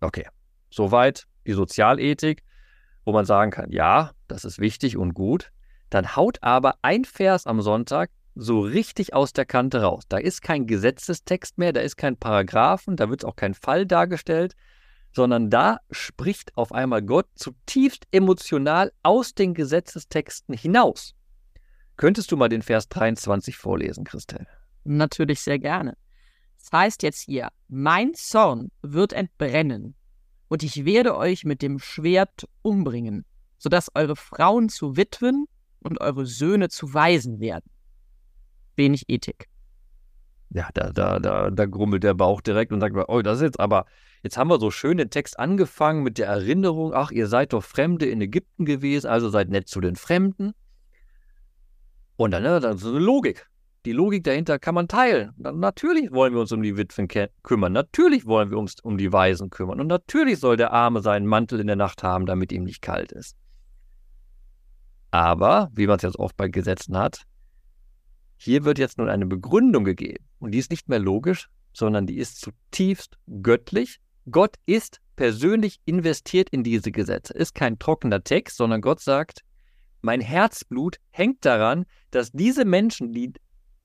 Okay, 0.00 0.26
soweit 0.70 1.26
die 1.46 1.52
Sozialethik, 1.52 2.42
wo 3.06 3.12
man 3.12 3.24
sagen 3.24 3.50
kann, 3.50 3.70
ja, 3.70 4.10
das 4.28 4.44
ist 4.44 4.58
wichtig 4.58 4.98
und 4.98 5.14
gut. 5.14 5.52
dann 5.88 6.16
haut 6.16 6.42
aber 6.42 6.74
ein 6.82 7.04
Vers 7.04 7.46
am 7.46 7.62
Sonntag 7.62 8.10
so 8.34 8.60
richtig 8.60 9.14
aus 9.14 9.32
der 9.32 9.46
Kante 9.46 9.82
raus. 9.82 10.02
Da 10.08 10.18
ist 10.18 10.42
kein 10.42 10.66
Gesetzestext 10.66 11.58
mehr, 11.58 11.72
da 11.72 11.80
ist 11.80 11.96
kein 11.96 12.16
Paragraphen, 12.16 12.96
da 12.96 13.08
wird 13.08 13.24
auch 13.24 13.36
kein 13.36 13.54
Fall 13.54 13.86
dargestellt, 13.86 14.56
sondern 15.12 15.48
da 15.48 15.78
spricht 15.92 16.56
auf 16.56 16.72
einmal 16.72 17.02
Gott 17.02 17.28
zutiefst 17.36 18.08
emotional 18.10 18.92
aus 19.04 19.32
den 19.32 19.54
Gesetzestexten 19.54 20.56
hinaus. 20.56 21.14
Könntest 21.96 22.32
du 22.32 22.36
mal 22.36 22.48
den 22.48 22.62
Vers 22.62 22.88
23 22.88 23.56
vorlesen, 23.56 24.02
Christel? 24.02 24.48
Natürlich 24.82 25.40
sehr 25.40 25.60
gerne. 25.60 25.96
Das 26.58 26.72
heißt 26.72 27.04
jetzt 27.04 27.20
hier, 27.20 27.48
mein 27.68 28.12
Zorn 28.14 28.72
wird 28.82 29.12
entbrennen 29.12 29.94
und 30.48 30.62
ich 30.62 30.84
werde 30.84 31.16
euch 31.16 31.44
mit 31.44 31.62
dem 31.62 31.78
Schwert 31.78 32.48
umbringen, 32.62 33.24
sodass 33.58 33.90
eure 33.94 34.16
Frauen 34.16 34.68
zu 34.68 34.96
Witwen 34.96 35.46
und 35.80 36.00
eure 36.00 36.26
Söhne 36.26 36.68
zu 36.68 36.94
Waisen 36.94 37.40
werden. 37.40 37.70
Wenig 38.76 39.04
Ethik. 39.08 39.48
Ja, 40.50 40.68
da, 40.74 40.92
da, 40.92 41.18
da, 41.18 41.50
da 41.50 41.66
grummelt 41.66 42.04
der 42.04 42.14
Bauch 42.14 42.40
direkt 42.40 42.72
und 42.72 42.80
sagt, 42.80 42.96
oh, 43.08 43.22
das 43.22 43.38
ist 43.38 43.42
jetzt 43.42 43.60
aber, 43.60 43.86
jetzt 44.22 44.36
haben 44.36 44.48
wir 44.48 44.60
so 44.60 44.70
schön 44.70 44.96
den 44.96 45.10
Text 45.10 45.38
angefangen 45.38 46.02
mit 46.02 46.18
der 46.18 46.28
Erinnerung, 46.28 46.94
ach, 46.94 47.10
ihr 47.10 47.26
seid 47.26 47.52
doch 47.52 47.64
Fremde 47.64 48.06
in 48.06 48.20
Ägypten 48.20 48.64
gewesen, 48.64 49.08
also 49.08 49.28
seid 49.28 49.48
nett 49.48 49.68
zu 49.68 49.80
den 49.80 49.96
Fremden. 49.96 50.52
Und 52.16 52.30
dann, 52.30 52.42
ne, 52.42 52.60
dann 52.60 52.78
so 52.78 52.90
eine 52.90 52.98
Logik. 52.98 53.46
Die 53.86 53.92
Logik 53.92 54.24
dahinter 54.24 54.58
kann 54.58 54.74
man 54.74 54.88
teilen. 54.88 55.32
Natürlich 55.36 56.10
wollen 56.10 56.34
wir 56.34 56.40
uns 56.40 56.50
um 56.50 56.60
die 56.60 56.76
Witwen 56.76 57.06
kümmern. 57.44 57.72
Natürlich 57.72 58.26
wollen 58.26 58.50
wir 58.50 58.58
uns 58.58 58.80
um 58.82 58.98
die 58.98 59.12
Waisen 59.12 59.48
kümmern. 59.48 59.80
Und 59.80 59.86
natürlich 59.86 60.40
soll 60.40 60.56
der 60.56 60.72
Arme 60.72 61.02
seinen 61.02 61.24
Mantel 61.24 61.60
in 61.60 61.68
der 61.68 61.76
Nacht 61.76 62.02
haben, 62.02 62.26
damit 62.26 62.50
ihm 62.50 62.64
nicht 62.64 62.82
kalt 62.82 63.12
ist. 63.12 63.36
Aber, 65.12 65.70
wie 65.72 65.86
man 65.86 65.98
es 65.98 66.02
jetzt 66.02 66.18
oft 66.18 66.36
bei 66.36 66.48
Gesetzen 66.48 66.98
hat, 66.98 67.22
hier 68.36 68.64
wird 68.64 68.80
jetzt 68.80 68.98
nun 68.98 69.08
eine 69.08 69.24
Begründung 69.24 69.84
gegeben. 69.84 70.24
Und 70.40 70.50
die 70.50 70.58
ist 70.58 70.72
nicht 70.72 70.88
mehr 70.88 70.98
logisch, 70.98 71.48
sondern 71.72 72.08
die 72.08 72.18
ist 72.18 72.40
zutiefst 72.40 73.16
göttlich. 73.40 74.00
Gott 74.28 74.56
ist 74.66 75.00
persönlich 75.14 75.78
investiert 75.84 76.50
in 76.50 76.64
diese 76.64 76.90
Gesetze. 76.90 77.34
Ist 77.34 77.54
kein 77.54 77.78
trockener 77.78 78.24
Text, 78.24 78.56
sondern 78.56 78.80
Gott 78.80 78.98
sagt, 78.98 79.42
mein 80.02 80.20
Herzblut 80.20 80.96
hängt 81.10 81.44
daran, 81.44 81.86
dass 82.10 82.32
diese 82.32 82.64
Menschen, 82.64 83.12
die 83.12 83.32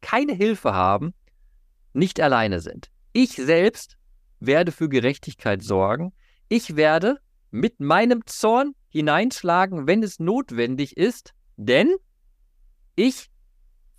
keine 0.01 0.33
Hilfe 0.33 0.73
haben, 0.73 1.13
nicht 1.93 2.19
alleine 2.19 2.59
sind. 2.59 2.91
Ich 3.13 3.33
selbst 3.33 3.97
werde 4.39 4.71
für 4.71 4.89
Gerechtigkeit 4.89 5.63
sorgen. 5.63 6.13
Ich 6.49 6.75
werde 6.75 7.19
mit 7.51 7.79
meinem 7.79 8.25
Zorn 8.25 8.73
hineinschlagen, 8.89 9.87
wenn 9.87 10.03
es 10.03 10.19
notwendig 10.19 10.97
ist, 10.97 11.33
denn 11.57 11.93
ich 12.95 13.29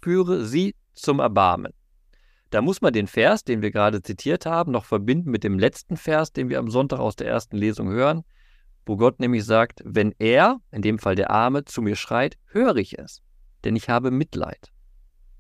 führe 0.00 0.44
sie 0.44 0.74
zum 0.94 1.20
Erbarmen. 1.20 1.72
Da 2.50 2.60
muss 2.60 2.82
man 2.82 2.92
den 2.92 3.06
Vers, 3.06 3.44
den 3.44 3.62
wir 3.62 3.70
gerade 3.70 4.02
zitiert 4.02 4.44
haben, 4.44 4.72
noch 4.72 4.84
verbinden 4.84 5.30
mit 5.30 5.44
dem 5.44 5.58
letzten 5.58 5.96
Vers, 5.96 6.32
den 6.32 6.48
wir 6.48 6.58
am 6.58 6.70
Sonntag 6.70 6.98
aus 6.98 7.16
der 7.16 7.28
ersten 7.28 7.56
Lesung 7.56 7.90
hören 7.90 8.24
wo 8.86 8.96
Gott 8.96 9.20
nämlich 9.20 9.44
sagt, 9.44 9.80
wenn 9.84 10.14
er, 10.18 10.60
in 10.70 10.82
dem 10.82 10.98
Fall 10.98 11.14
der 11.14 11.30
Arme, 11.30 11.64
zu 11.64 11.82
mir 11.82 11.96
schreit, 11.96 12.36
höre 12.46 12.76
ich 12.76 12.98
es, 12.98 13.22
denn 13.64 13.76
ich 13.76 13.88
habe 13.88 14.10
Mitleid. 14.10 14.72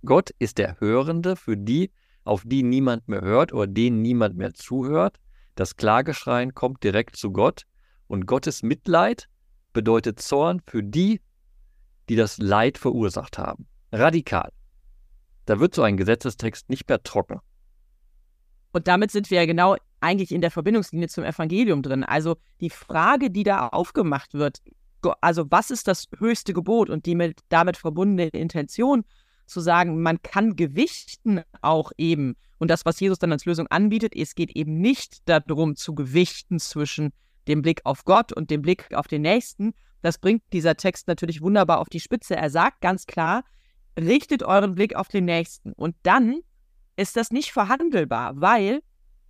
Gott 0.04 0.30
ist 0.38 0.58
der 0.58 0.80
Hörende 0.80 1.36
für 1.36 1.56
die, 1.56 1.92
auf 2.24 2.42
die 2.44 2.62
niemand 2.62 3.08
mehr 3.08 3.20
hört 3.20 3.52
oder 3.52 3.66
denen 3.66 4.02
niemand 4.02 4.36
mehr 4.36 4.54
zuhört. 4.54 5.18
Das 5.54 5.76
Klageschreien 5.76 6.54
kommt 6.54 6.82
direkt 6.82 7.16
zu 7.16 7.32
Gott 7.32 7.64
und 8.08 8.26
Gottes 8.26 8.62
Mitleid 8.62 9.28
bedeutet 9.72 10.20
Zorn 10.20 10.60
für 10.66 10.82
die, 10.82 11.20
die 12.08 12.16
das 12.16 12.38
Leid 12.38 12.78
verursacht 12.78 13.38
haben. 13.38 13.66
Radikal. 13.92 14.50
Da 15.46 15.60
wird 15.60 15.74
so 15.74 15.82
ein 15.82 15.96
Gesetzestext 15.96 16.68
nicht 16.68 16.88
mehr 16.88 17.02
trocken. 17.02 17.40
Und 18.72 18.88
damit 18.88 19.10
sind 19.10 19.30
wir 19.30 19.40
ja 19.40 19.46
genau 19.46 19.76
eigentlich 20.00 20.32
in 20.32 20.40
der 20.40 20.50
Verbindungslinie 20.50 21.08
zum 21.08 21.24
Evangelium 21.24 21.82
drin. 21.82 22.04
Also 22.04 22.36
die 22.60 22.70
Frage, 22.70 23.30
die 23.30 23.42
da 23.42 23.68
aufgemacht 23.68 24.34
wird, 24.34 24.62
also 25.20 25.50
was 25.50 25.70
ist 25.70 25.88
das 25.88 26.08
höchste 26.18 26.52
Gebot 26.52 26.88
und 26.88 27.06
die 27.06 27.14
mit, 27.14 27.40
damit 27.48 27.76
verbundene 27.76 28.28
Intention 28.28 29.04
zu 29.46 29.60
sagen, 29.60 30.02
man 30.02 30.22
kann 30.22 30.56
gewichten 30.56 31.42
auch 31.60 31.92
eben. 31.98 32.36
Und 32.58 32.68
das, 32.68 32.84
was 32.84 33.00
Jesus 33.00 33.18
dann 33.18 33.32
als 33.32 33.44
Lösung 33.44 33.66
anbietet, 33.68 34.14
es 34.14 34.34
geht 34.34 34.56
eben 34.56 34.80
nicht 34.80 35.28
darum 35.28 35.76
zu 35.76 35.94
gewichten 35.94 36.58
zwischen 36.58 37.12
dem 37.48 37.62
Blick 37.62 37.80
auf 37.84 38.04
Gott 38.04 38.32
und 38.32 38.50
dem 38.50 38.62
Blick 38.62 38.94
auf 38.94 39.08
den 39.08 39.22
Nächsten. 39.22 39.74
Das 40.00 40.18
bringt 40.18 40.42
dieser 40.52 40.76
Text 40.76 41.08
natürlich 41.08 41.42
wunderbar 41.42 41.80
auf 41.80 41.88
die 41.88 42.00
Spitze. 42.00 42.36
Er 42.36 42.50
sagt 42.50 42.80
ganz 42.80 43.06
klar, 43.06 43.44
richtet 43.98 44.42
euren 44.42 44.74
Blick 44.74 44.94
auf 44.94 45.08
den 45.08 45.24
Nächsten. 45.24 45.72
Und 45.72 45.96
dann 46.02 46.40
ist 46.96 47.16
das 47.16 47.30
nicht 47.30 47.52
verhandelbar, 47.52 48.32
weil 48.36 48.82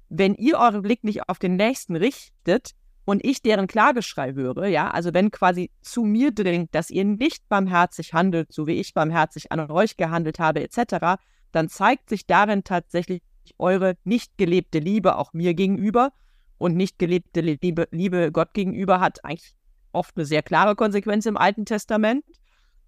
wenn 0.08 0.34
ihr 0.34 0.58
euren 0.58 0.82
Blick 0.82 1.04
nicht 1.04 1.28
auf 1.28 1.38
den 1.38 1.56
Nächsten 1.56 1.96
richtet 1.96 2.72
und 3.04 3.24
ich 3.24 3.42
deren 3.42 3.66
Klageschrei 3.66 4.34
höre, 4.34 4.66
ja, 4.66 4.90
also 4.90 5.12
wenn 5.12 5.30
quasi 5.30 5.70
zu 5.80 6.02
mir 6.04 6.30
dringt, 6.30 6.74
dass 6.74 6.90
ihr 6.90 7.04
nicht 7.04 7.48
barmherzig 7.48 8.14
handelt, 8.14 8.52
so 8.52 8.66
wie 8.66 8.80
ich 8.80 8.94
barmherzig 8.94 9.50
an 9.50 9.70
euch 9.70 9.96
gehandelt 9.96 10.38
habe, 10.38 10.62
etc., 10.62 11.20
dann 11.50 11.68
zeigt 11.68 12.08
sich 12.08 12.26
darin 12.26 12.64
tatsächlich 12.64 13.22
eure 13.58 13.96
nicht 14.04 14.38
gelebte 14.38 14.78
Liebe 14.78 15.16
auch 15.16 15.32
mir 15.32 15.54
gegenüber 15.54 16.12
und 16.58 16.76
nicht 16.76 16.98
gelebte 16.98 17.40
Liebe, 17.40 17.88
Liebe 17.90 18.30
Gott 18.32 18.54
gegenüber 18.54 19.00
hat 19.00 19.24
eigentlich 19.24 19.54
oft 19.92 20.16
eine 20.16 20.24
sehr 20.24 20.42
klare 20.42 20.76
Konsequenz 20.76 21.26
im 21.26 21.36
Alten 21.36 21.66
Testament, 21.66 22.24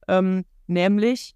ähm, 0.09 0.45
nämlich 0.67 1.35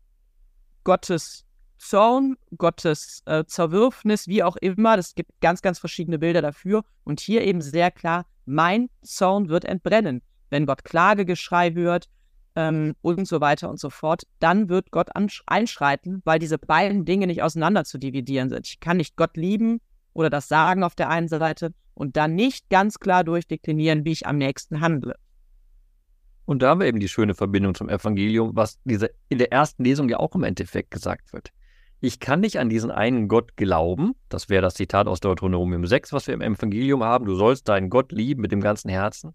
Gottes 0.84 1.44
Zorn, 1.78 2.36
Gottes 2.56 3.22
äh, 3.26 3.44
Zerwürfnis, 3.44 4.26
wie 4.26 4.42
auch 4.42 4.56
immer. 4.56 4.96
Das 4.96 5.14
gibt 5.14 5.40
ganz, 5.40 5.62
ganz 5.62 5.78
verschiedene 5.78 6.18
Bilder 6.18 6.42
dafür. 6.42 6.84
Und 7.04 7.20
hier 7.20 7.42
eben 7.42 7.60
sehr 7.60 7.90
klar, 7.90 8.26
mein 8.48 8.88
Zorn 9.02 9.48
wird 9.48 9.64
entbrennen. 9.64 10.22
Wenn 10.50 10.66
Gott 10.66 10.84
Klagegeschrei 10.84 11.72
hört 11.72 12.08
ähm, 12.56 12.94
und 13.02 13.28
so 13.28 13.40
weiter 13.40 13.68
und 13.68 13.78
so 13.78 13.90
fort, 13.90 14.22
dann 14.38 14.68
wird 14.68 14.90
Gott 14.90 15.10
einschreiten, 15.46 16.22
weil 16.24 16.38
diese 16.38 16.58
beiden 16.58 17.04
Dinge 17.04 17.26
nicht 17.26 17.42
auseinander 17.42 17.84
zu 17.84 17.98
dividieren 17.98 18.48
sind. 18.48 18.66
Ich 18.66 18.80
kann 18.80 18.96
nicht 18.96 19.16
Gott 19.16 19.36
lieben 19.36 19.80
oder 20.14 20.30
das 20.30 20.48
sagen 20.48 20.82
auf 20.82 20.94
der 20.94 21.10
einen 21.10 21.28
Seite 21.28 21.74
und 21.94 22.16
dann 22.16 22.34
nicht 22.34 22.70
ganz 22.70 22.98
klar 22.98 23.24
durchdeklinieren, 23.24 24.04
wie 24.04 24.12
ich 24.12 24.26
am 24.26 24.38
nächsten 24.38 24.80
handle. 24.80 25.14
Und 26.46 26.62
da 26.62 26.70
haben 26.70 26.80
wir 26.80 26.86
eben 26.86 27.00
die 27.00 27.08
schöne 27.08 27.34
Verbindung 27.34 27.74
zum 27.74 27.90
Evangelium, 27.90 28.56
was 28.56 28.78
diese 28.84 29.10
in 29.28 29.36
der 29.36 29.52
ersten 29.52 29.84
Lesung 29.84 30.08
ja 30.08 30.18
auch 30.18 30.34
im 30.34 30.44
Endeffekt 30.44 30.90
gesagt 30.90 31.34
wird 31.34 31.52
ich 32.00 32.20
kann 32.20 32.40
nicht 32.40 32.58
an 32.58 32.68
diesen 32.68 32.90
einen 32.90 33.26
Gott 33.26 33.56
glauben. 33.56 34.14
Das 34.28 34.48
wäre 34.48 34.62
das 34.62 34.74
Zitat 34.74 35.08
aus 35.08 35.20
Deuteronomium 35.20 35.84
6, 35.84 36.12
was 36.12 36.26
wir 36.28 36.34
im 36.34 36.42
Evangelium 36.42 37.02
haben. 37.02 37.24
Du 37.24 37.34
sollst 37.34 37.68
deinen 37.68 37.90
Gott 37.90 38.12
lieben 38.12 38.40
mit 38.40 38.52
dem 38.52 38.60
ganzen 38.60 38.88
Herzen. 38.88 39.34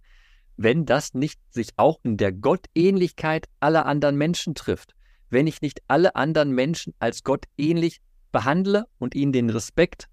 Wenn 0.55 0.85
das 0.85 1.13
nicht 1.13 1.39
sich 1.49 1.69
auch 1.75 1.99
in 2.03 2.15
der 2.15 2.31
Gottähnlichkeit 2.31 3.49
aller 3.59 3.85
anderen 3.85 4.17
Menschen 4.17 4.55
trifft. 4.55 4.93
Wenn 5.29 5.47
ich 5.47 5.61
nicht 5.61 5.81
alle 5.87 6.15
anderen 6.15 6.51
Menschen 6.51 6.93
als 6.99 7.23
Gott 7.23 7.45
ähnlich 7.57 7.99
behandle 8.31 8.85
und 8.97 9.13
ihnen 9.13 9.33
den 9.33 9.49
Respekt 9.49 10.07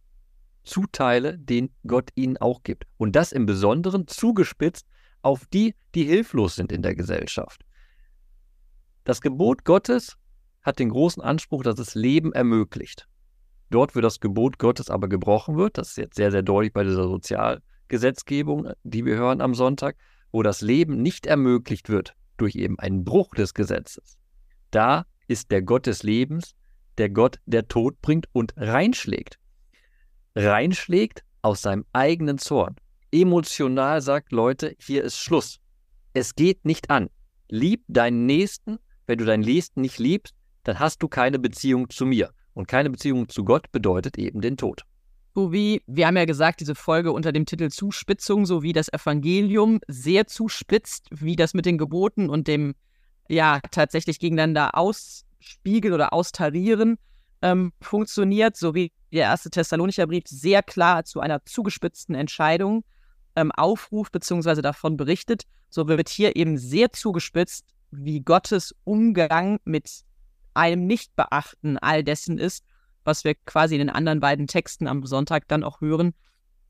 zuteile, 0.64 1.38
den 1.38 1.70
Gott 1.86 2.10
ihnen 2.16 2.36
auch 2.36 2.62
gibt. 2.62 2.84
Und 2.96 3.14
das 3.16 3.32
im 3.32 3.46
Besonderen 3.46 4.08
zugespitzt 4.08 4.86
auf 5.22 5.46
die, 5.46 5.74
die 5.94 6.04
hilflos 6.04 6.56
sind 6.56 6.72
in 6.72 6.82
der 6.82 6.94
Gesellschaft. 6.94 7.64
Das 9.04 9.20
Gebot 9.20 9.64
Gottes 9.64 10.16
hat 10.62 10.78
den 10.78 10.90
großen 10.90 11.22
Anspruch, 11.22 11.62
dass 11.62 11.78
es 11.78 11.94
Leben 11.94 12.32
ermöglicht. 12.32 13.08
Dort, 13.70 13.94
wo 13.94 14.00
das 14.00 14.20
Gebot 14.20 14.58
Gottes 14.58 14.90
aber 14.90 15.08
gebrochen 15.08 15.56
wird, 15.56 15.78
das 15.78 15.90
ist 15.90 15.96
jetzt 15.96 16.16
sehr, 16.16 16.30
sehr 16.30 16.42
deutlich 16.42 16.72
bei 16.72 16.82
dieser 16.84 17.04
Sozialgesetzgebung, 17.04 18.70
die 18.82 19.04
wir 19.04 19.16
hören 19.16 19.40
am 19.40 19.54
Sonntag, 19.54 19.96
wo 20.32 20.42
das 20.42 20.60
Leben 20.60 21.02
nicht 21.02 21.26
ermöglicht 21.26 21.88
wird 21.88 22.14
durch 22.36 22.56
eben 22.56 22.78
einen 22.78 23.04
Bruch 23.04 23.34
des 23.34 23.54
Gesetzes. 23.54 24.18
Da 24.70 25.06
ist 25.28 25.50
der 25.50 25.62
Gott 25.62 25.86
des 25.86 26.02
Lebens, 26.02 26.54
der 26.98 27.10
Gott, 27.10 27.38
der 27.46 27.68
Tod 27.68 28.00
bringt 28.02 28.26
und 28.32 28.54
reinschlägt. 28.56 29.38
Reinschlägt 30.34 31.24
aus 31.42 31.62
seinem 31.62 31.84
eigenen 31.92 32.38
Zorn. 32.38 32.76
Emotional 33.12 34.00
sagt 34.00 34.32
Leute, 34.32 34.74
hier 34.78 35.04
ist 35.04 35.18
Schluss. 35.18 35.58
Es 36.12 36.34
geht 36.34 36.64
nicht 36.64 36.90
an. 36.90 37.08
Lieb 37.48 37.84
deinen 37.88 38.26
Nächsten. 38.26 38.78
Wenn 39.06 39.18
du 39.18 39.24
deinen 39.24 39.44
Nächsten 39.44 39.80
nicht 39.80 39.98
liebst, 39.98 40.34
dann 40.64 40.78
hast 40.78 41.02
du 41.02 41.08
keine 41.08 41.38
Beziehung 41.38 41.90
zu 41.90 42.06
mir. 42.06 42.30
Und 42.54 42.66
keine 42.66 42.90
Beziehung 42.90 43.28
zu 43.28 43.44
Gott 43.44 43.70
bedeutet 43.72 44.18
eben 44.18 44.40
den 44.40 44.56
Tod. 44.56 44.84
So 45.34 45.52
wie, 45.52 45.82
wir 45.86 46.06
haben 46.06 46.16
ja 46.16 46.24
gesagt, 46.24 46.60
diese 46.60 46.74
Folge 46.74 47.12
unter 47.12 47.30
dem 47.32 47.46
Titel 47.46 47.68
Zuspitzung, 47.70 48.46
so 48.46 48.62
wie 48.62 48.72
das 48.72 48.92
Evangelium 48.92 49.80
sehr 49.86 50.26
zuspitzt, 50.26 51.06
wie 51.10 51.36
das 51.36 51.54
mit 51.54 51.66
den 51.66 51.78
Geboten 51.78 52.28
und 52.28 52.48
dem, 52.48 52.74
ja, 53.28 53.60
tatsächlich 53.70 54.18
gegeneinander 54.18 54.76
ausspiegeln 54.76 55.94
oder 55.94 56.12
austarieren 56.12 56.98
ähm, 57.42 57.72
funktioniert, 57.80 58.56
so 58.56 58.74
wie 58.74 58.92
der 59.12 59.22
erste 59.22 59.50
Thessalonicher 59.50 60.06
Brief 60.08 60.24
sehr 60.26 60.62
klar 60.62 61.04
zu 61.04 61.20
einer 61.20 61.44
zugespitzten 61.44 62.14
Entscheidung 62.16 62.84
ähm, 63.36 63.52
aufruft 63.52 64.12
bzw. 64.12 64.62
davon 64.62 64.96
berichtet, 64.96 65.44
so 65.68 65.86
wird 65.86 66.08
hier 66.08 66.34
eben 66.34 66.58
sehr 66.58 66.92
zugespitzt 66.92 67.66
wie 67.92 68.20
Gottes 68.20 68.74
Umgang 68.84 69.60
mit 69.64 70.02
einem 70.54 70.86
Nichtbeachten 70.86 71.78
all 71.78 72.04
dessen 72.04 72.38
ist, 72.38 72.64
was 73.04 73.24
wir 73.24 73.34
quasi 73.34 73.74
in 73.74 73.80
den 73.80 73.90
anderen 73.90 74.20
beiden 74.20 74.46
Texten 74.46 74.86
am 74.86 75.04
Sonntag 75.06 75.48
dann 75.48 75.64
auch 75.64 75.80
hören. 75.80 76.14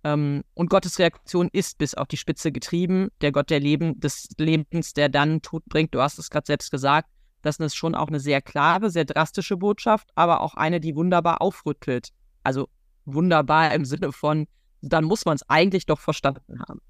Ähm, 0.04 0.42
und 0.54 0.70
Gottes 0.70 0.98
Reaktion 0.98 1.48
ist 1.52 1.78
bis 1.78 1.94
auf 1.94 2.08
die 2.08 2.16
Spitze 2.16 2.52
getrieben. 2.52 3.08
Der 3.20 3.32
Gott 3.32 3.50
der 3.50 3.60
Leben, 3.60 4.00
des 4.00 4.28
Lebens, 4.38 4.92
der 4.92 5.08
dann 5.08 5.42
Tod 5.42 5.64
bringt. 5.66 5.94
Du 5.94 6.00
hast 6.00 6.18
es 6.18 6.30
gerade 6.30 6.46
selbst 6.46 6.70
gesagt. 6.70 7.08
Das 7.42 7.56
ist 7.56 7.74
schon 7.74 7.94
auch 7.94 8.08
eine 8.08 8.20
sehr 8.20 8.42
klare, 8.42 8.90
sehr 8.90 9.04
drastische 9.04 9.56
Botschaft, 9.56 10.10
aber 10.14 10.40
auch 10.40 10.54
eine, 10.54 10.80
die 10.80 10.94
wunderbar 10.94 11.40
aufrüttelt. 11.40 12.10
Also 12.44 12.68
wunderbar 13.06 13.74
im 13.74 13.84
Sinne 13.84 14.12
von, 14.12 14.46
dann 14.82 15.04
muss 15.04 15.24
man 15.24 15.36
es 15.36 15.48
eigentlich 15.48 15.86
doch 15.86 16.00
verstanden 16.00 16.60
haben. 16.68 16.80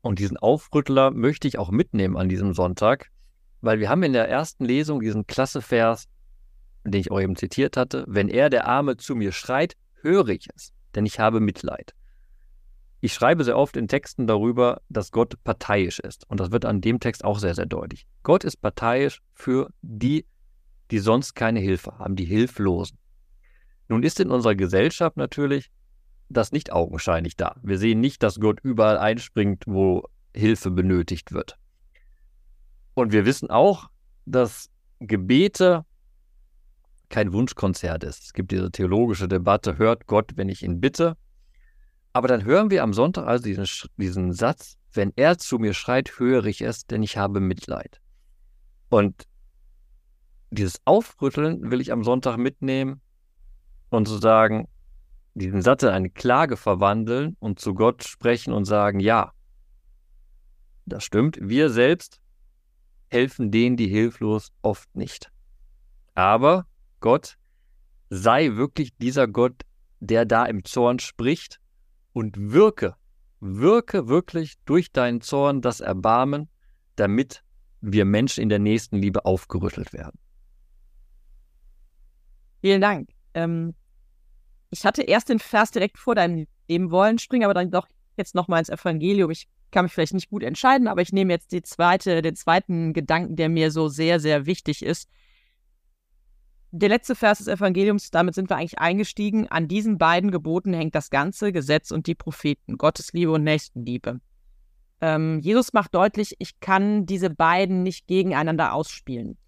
Und 0.00 0.18
diesen 0.18 0.36
Aufrüttler 0.36 1.10
möchte 1.10 1.48
ich 1.48 1.58
auch 1.58 1.70
mitnehmen 1.70 2.16
an 2.16 2.28
diesem 2.28 2.52
Sonntag, 2.52 3.10
weil 3.60 3.80
wir 3.80 3.88
haben 3.88 4.02
in 4.02 4.12
der 4.12 4.28
ersten 4.28 4.64
Lesung 4.64 5.00
diesen 5.00 5.26
klasse 5.26 5.62
Vers, 5.62 6.06
den 6.84 7.00
ich 7.00 7.10
auch 7.10 7.20
eben 7.20 7.36
zitiert 7.36 7.76
hatte, 7.76 8.04
wenn 8.06 8.28
er, 8.28 8.50
der 8.50 8.66
Arme, 8.66 8.96
zu 8.96 9.14
mir 9.14 9.32
schreit, 9.32 9.76
höre 10.02 10.28
ich 10.28 10.48
es, 10.54 10.72
denn 10.94 11.06
ich 11.06 11.18
habe 11.18 11.40
Mitleid. 11.40 11.94
Ich 13.00 13.12
schreibe 13.12 13.44
sehr 13.44 13.58
oft 13.58 13.76
in 13.76 13.88
Texten 13.88 14.26
darüber, 14.26 14.80
dass 14.88 15.12
Gott 15.12 15.34
parteiisch 15.44 16.00
ist. 16.00 16.28
Und 16.28 16.40
das 16.40 16.50
wird 16.50 16.64
an 16.64 16.80
dem 16.80 16.98
Text 16.98 17.24
auch 17.24 17.38
sehr, 17.38 17.54
sehr 17.54 17.66
deutlich. 17.66 18.06
Gott 18.22 18.42
ist 18.42 18.56
parteiisch 18.56 19.20
für 19.34 19.70
die, 19.82 20.26
die 20.90 20.98
sonst 20.98 21.34
keine 21.34 21.60
Hilfe 21.60 21.98
haben, 21.98 22.16
die 22.16 22.24
Hilflosen. 22.24 22.98
Nun 23.88 24.02
ist 24.02 24.18
in 24.18 24.30
unserer 24.30 24.54
Gesellschaft 24.54 25.16
natürlich 25.16 25.70
das 26.28 26.52
nicht 26.52 26.72
augenscheinlich 26.72 27.36
da. 27.36 27.56
Wir 27.62 27.78
sehen 27.78 28.00
nicht, 28.00 28.22
dass 28.22 28.40
Gott 28.40 28.60
überall 28.62 28.98
einspringt, 28.98 29.64
wo 29.66 30.08
Hilfe 30.34 30.70
benötigt 30.70 31.32
wird. 31.32 31.58
Und 32.96 33.12
wir 33.12 33.26
wissen 33.26 33.50
auch, 33.50 33.90
dass 34.24 34.70
Gebete 35.00 35.84
kein 37.10 37.30
Wunschkonzert 37.34 38.02
ist. 38.04 38.24
Es 38.24 38.32
gibt 38.32 38.50
diese 38.52 38.70
theologische 38.70 39.28
Debatte, 39.28 39.76
hört 39.76 40.06
Gott, 40.06 40.32
wenn 40.36 40.48
ich 40.48 40.62
ihn 40.62 40.80
bitte. 40.80 41.14
Aber 42.14 42.26
dann 42.26 42.46
hören 42.46 42.70
wir 42.70 42.82
am 42.82 42.94
Sonntag 42.94 43.26
also 43.26 43.44
diesen, 43.44 43.66
diesen 43.98 44.32
Satz, 44.32 44.78
wenn 44.94 45.12
er 45.14 45.36
zu 45.36 45.58
mir 45.58 45.74
schreit, 45.74 46.18
höre 46.18 46.46
ich 46.46 46.62
es, 46.62 46.86
denn 46.86 47.02
ich 47.02 47.18
habe 47.18 47.38
Mitleid. 47.38 48.00
Und 48.88 49.24
dieses 50.50 50.80
Aufrütteln 50.86 51.70
will 51.70 51.82
ich 51.82 51.92
am 51.92 52.02
Sonntag 52.02 52.38
mitnehmen 52.38 53.02
und 53.90 54.08
zu 54.08 54.16
sagen, 54.16 54.68
diesen 55.34 55.60
Satz 55.60 55.82
in 55.82 55.90
eine 55.90 56.08
Klage 56.08 56.56
verwandeln 56.56 57.36
und 57.40 57.60
zu 57.60 57.74
Gott 57.74 58.04
sprechen 58.04 58.54
und 58.54 58.64
sagen, 58.64 59.00
ja, 59.00 59.32
das 60.86 61.04
stimmt, 61.04 61.38
wir 61.42 61.68
selbst 61.68 62.22
helfen 63.16 63.50
denen, 63.50 63.78
die 63.78 63.88
hilflos 63.88 64.52
oft 64.60 64.94
nicht. 64.94 65.32
Aber 66.14 66.66
Gott 67.00 67.38
sei 68.10 68.56
wirklich 68.56 68.94
dieser 68.98 69.26
Gott, 69.26 69.62
der 70.00 70.26
da 70.26 70.44
im 70.44 70.64
Zorn 70.64 70.98
spricht 70.98 71.58
und 72.12 72.36
wirke, 72.52 72.94
wirke 73.40 74.06
wirklich 74.08 74.54
durch 74.66 74.92
deinen 74.92 75.22
Zorn 75.22 75.62
das 75.62 75.80
Erbarmen, 75.80 76.50
damit 76.96 77.42
wir 77.80 78.04
Menschen 78.04 78.42
in 78.42 78.50
der 78.50 78.58
nächsten 78.58 78.98
Liebe 78.98 79.24
aufgerüttelt 79.24 79.94
werden. 79.94 80.18
Vielen 82.60 82.82
Dank. 82.82 83.08
Ähm, 83.32 83.74
ich 84.70 84.84
hatte 84.84 85.02
erst 85.02 85.30
den 85.30 85.38
Vers 85.38 85.70
direkt 85.70 85.98
vor 85.98 86.14
deinem 86.14 86.46
nehmen 86.68 86.90
wollen, 86.90 87.18
springe 87.18 87.46
aber 87.46 87.54
dann 87.54 87.70
doch 87.70 87.88
jetzt 88.18 88.34
nochmal 88.34 88.58
ins 88.58 88.68
Evangelium. 88.68 89.30
Ich 89.30 89.48
kann 89.70 89.84
mich 89.84 89.92
vielleicht 89.92 90.14
nicht 90.14 90.30
gut 90.30 90.42
entscheiden, 90.42 90.88
aber 90.88 91.02
ich 91.02 91.12
nehme 91.12 91.32
jetzt 91.32 91.52
die 91.52 91.62
zweite, 91.62 92.22
den 92.22 92.36
zweiten 92.36 92.92
Gedanken, 92.92 93.36
der 93.36 93.48
mir 93.48 93.70
so 93.70 93.88
sehr, 93.88 94.20
sehr 94.20 94.46
wichtig 94.46 94.84
ist. 94.84 95.08
Der 96.72 96.88
letzte 96.88 97.14
Vers 97.14 97.38
des 97.38 97.48
Evangeliums, 97.48 98.10
damit 98.10 98.34
sind 98.34 98.50
wir 98.50 98.56
eigentlich 98.56 98.78
eingestiegen. 98.78 99.48
An 99.48 99.68
diesen 99.68 99.98
beiden 99.98 100.30
Geboten 100.30 100.74
hängt 100.74 100.94
das 100.94 101.10
ganze 101.10 101.52
Gesetz 101.52 101.90
und 101.90 102.06
die 102.06 102.14
Propheten, 102.14 102.76
Gottes 102.76 103.12
Liebe 103.12 103.32
und 103.32 103.44
Nächstenliebe. 103.44 104.20
Ähm, 105.00 105.40
Jesus 105.40 105.72
macht 105.72 105.94
deutlich, 105.94 106.34
ich 106.38 106.58
kann 106.60 107.06
diese 107.06 107.30
beiden 107.30 107.82
nicht 107.82 108.06
gegeneinander 108.06 108.72
ausspielen. 108.72 109.38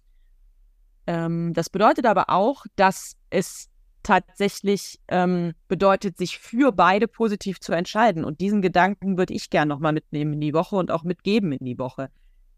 Ähm, 1.07 1.53
das 1.53 1.69
bedeutet 1.69 2.05
aber 2.05 2.29
auch, 2.29 2.65
dass 2.75 3.15
es 3.29 3.69
tatsächlich 4.09 4.99
ähm, 5.07 5.53
bedeutet, 5.67 6.17
sich 6.17 6.39
für 6.39 6.71
beide 6.71 7.07
positiv 7.07 7.59
zu 7.59 7.73
entscheiden. 7.73 8.25
Und 8.25 8.41
diesen 8.41 8.63
Gedanken 8.63 9.19
würde 9.19 9.35
ich 9.35 9.51
gerne 9.51 9.69
nochmal 9.69 9.93
mitnehmen 9.93 10.33
in 10.33 10.41
die 10.41 10.53
Woche 10.53 10.77
und 10.77 10.89
auch 10.89 11.03
mitgeben 11.03 11.51
in 11.51 11.63
die 11.63 11.77
Woche. 11.77 12.09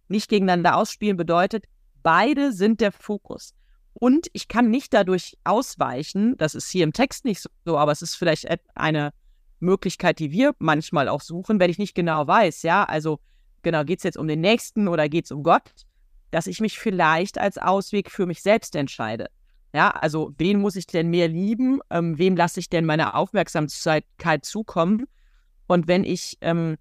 Nicht 0.08 0.30
gegeneinander 0.30 0.78
ausspielen 0.78 1.18
bedeutet, 1.18 1.66
beide 2.04 2.54
sind 2.54 2.80
der 2.80 2.94
Fokus. 2.94 3.54
Und 3.94 4.28
ich 4.32 4.48
kann 4.48 4.70
nicht 4.70 4.94
dadurch 4.94 5.38
ausweichen, 5.44 6.38
das 6.38 6.56
ist 6.56 6.70
hier 6.70 6.86
im 6.86 6.94
Text 6.94 7.26
nicht 7.26 7.46
so, 7.66 7.78
aber 7.78 7.92
es 7.92 8.02
ist 8.02 8.16
vielleicht 8.16 8.48
eine 8.74 9.12
Möglichkeit, 9.60 10.20
die 10.20 10.32
wir 10.32 10.56
manchmal 10.58 11.10
auch 11.10 11.22
suchen, 11.22 11.60
wenn 11.60 11.70
ich 11.70 11.78
nicht 11.78 11.96
genau 11.96 12.26
weiß, 12.26 12.64
ja, 12.64 12.86
also 12.86 13.20
genau, 13.62 13.84
geht 13.84 14.00
es 14.00 14.04
jetzt 14.04 14.18
um 14.18 14.30
den 14.30 14.40
Nächsten 14.40 14.88
oder 14.88 15.10
geht 15.10 15.26
es 15.26 15.32
um 15.32 15.44
Gott, 15.44 15.70
dass 16.32 16.48
ich 16.48 16.62
mich 16.62 16.80
vielleicht 16.80 17.38
als 17.38 17.58
Ausweg 17.58 18.10
für 18.10 18.26
mich 18.26 18.42
selbst 18.42 18.74
entscheide. 18.78 19.28
Ja, 19.74 19.90
also 19.90 20.34
wen 20.38 20.60
muss 20.60 20.76
ich 20.76 20.88
denn 20.88 21.10
mehr 21.10 21.28
lieben? 21.28 21.80
Ähm, 21.90 22.18
wem 22.18 22.36
lasse 22.36 22.60
ich 22.60 22.70
denn 22.70 22.86
meine 22.86 23.16
Aufmerksamkeit 23.16 24.46
zukommen? 24.46 25.06
Und 25.68 25.88
wenn 25.88 26.04
ich, 26.04 26.38
ähm, 26.42 26.78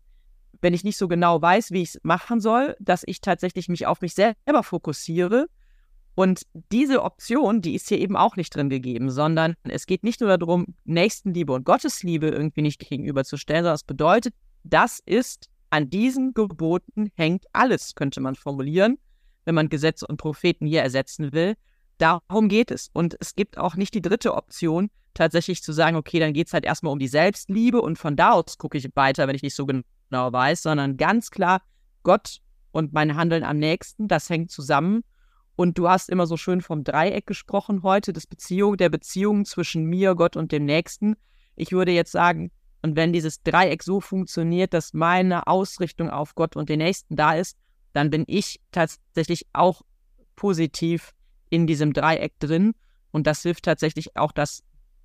wenn 0.61 0.74
ich 0.74 0.83
nicht 0.83 0.96
so 0.96 1.07
genau 1.07 1.40
weiß, 1.40 1.70
wie 1.70 1.83
ich 1.83 1.90
es 1.90 2.00
machen 2.03 2.40
soll, 2.40 2.76
dass 2.81 3.03
ich 3.07 3.20
tatsächlich 3.20 3.68
mich 3.68 3.87
auf 3.87 4.00
mich 4.00 4.14
selber 4.14 4.62
fokussiere. 4.62 5.46
Und 6.16 6.42
diese 6.72 7.03
Option, 7.03 7.62
die 7.62 7.74
ist 7.76 7.88
hier 7.88 7.98
eben 7.98 8.16
auch 8.16 8.37
nicht 8.37 8.55
drin 8.55 8.68
gegeben, 8.68 9.11
sondern 9.11 9.55
es 9.62 9.87
geht 9.87 10.03
nicht 10.03 10.20
nur 10.20 10.37
darum, 10.37 10.66
Nächstenliebe 10.85 11.53
und 11.53 11.64
Gottesliebe 11.64 12.29
irgendwie 12.29 12.62
nicht 12.62 12.81
gegenüberzustellen, 12.81 13.62
sondern 13.62 13.76
es 13.76 13.85
bedeutet, 13.85 14.35
das 14.64 15.00
ist 15.07 15.48
an 15.70 15.88
diesen 15.88 16.35
Geboten 16.35 17.11
hängt 17.14 17.46
alles, 17.53 17.94
könnte 17.94 18.20
man 18.20 18.35
formulieren, 18.35 18.98
wenn 19.44 19.55
man 19.55 19.68
Gesetze 19.68 20.07
und 20.07 20.16
Propheten 20.16 20.66
hier 20.66 20.83
ersetzen 20.83 21.33
will. 21.33 21.55
Darum 22.00 22.48
geht 22.48 22.70
es. 22.70 22.88
Und 22.94 23.14
es 23.20 23.34
gibt 23.34 23.58
auch 23.58 23.76
nicht 23.76 23.92
die 23.92 24.00
dritte 24.00 24.34
Option, 24.34 24.90
tatsächlich 25.12 25.62
zu 25.62 25.72
sagen, 25.72 25.96
okay, 25.96 26.18
dann 26.18 26.32
geht 26.32 26.46
es 26.46 26.54
halt 26.54 26.64
erstmal 26.64 26.94
um 26.94 26.98
die 26.98 27.08
Selbstliebe 27.08 27.82
und 27.82 27.98
von 27.98 28.16
da 28.16 28.30
aus 28.32 28.56
gucke 28.56 28.78
ich 28.78 28.88
weiter, 28.94 29.28
wenn 29.28 29.36
ich 29.36 29.42
nicht 29.42 29.54
so 29.54 29.66
genau 29.66 29.82
weiß, 30.10 30.62
sondern 30.62 30.96
ganz 30.96 31.30
klar, 31.30 31.60
Gott 32.02 32.38
und 32.72 32.94
mein 32.94 33.16
Handeln 33.16 33.44
am 33.44 33.58
nächsten, 33.58 34.08
das 34.08 34.30
hängt 34.30 34.50
zusammen. 34.50 35.02
Und 35.56 35.76
du 35.76 35.90
hast 35.90 36.08
immer 36.08 36.26
so 36.26 36.38
schön 36.38 36.62
vom 36.62 36.84
Dreieck 36.84 37.26
gesprochen 37.26 37.82
heute, 37.82 38.14
des 38.14 38.26
Beziehung, 38.26 38.78
der 38.78 38.88
Beziehung 38.88 39.44
zwischen 39.44 39.84
mir, 39.84 40.14
Gott 40.14 40.36
und 40.36 40.52
dem 40.52 40.64
Nächsten. 40.64 41.16
Ich 41.54 41.72
würde 41.72 41.92
jetzt 41.92 42.12
sagen, 42.12 42.50
und 42.80 42.96
wenn 42.96 43.12
dieses 43.12 43.42
Dreieck 43.42 43.82
so 43.82 44.00
funktioniert, 44.00 44.72
dass 44.72 44.94
meine 44.94 45.46
Ausrichtung 45.48 46.08
auf 46.08 46.34
Gott 46.34 46.56
und 46.56 46.70
den 46.70 46.78
Nächsten 46.78 47.14
da 47.14 47.34
ist, 47.34 47.58
dann 47.92 48.08
bin 48.08 48.24
ich 48.26 48.58
tatsächlich 48.72 49.46
auch 49.52 49.82
positiv 50.34 51.12
in 51.50 51.66
diesem 51.66 51.92
Dreieck 51.92 52.38
drin. 52.38 52.74
Und 53.10 53.26
das 53.26 53.42
hilft 53.42 53.64
tatsächlich 53.64 54.16
auch, 54.16 54.32
dass 54.32 54.62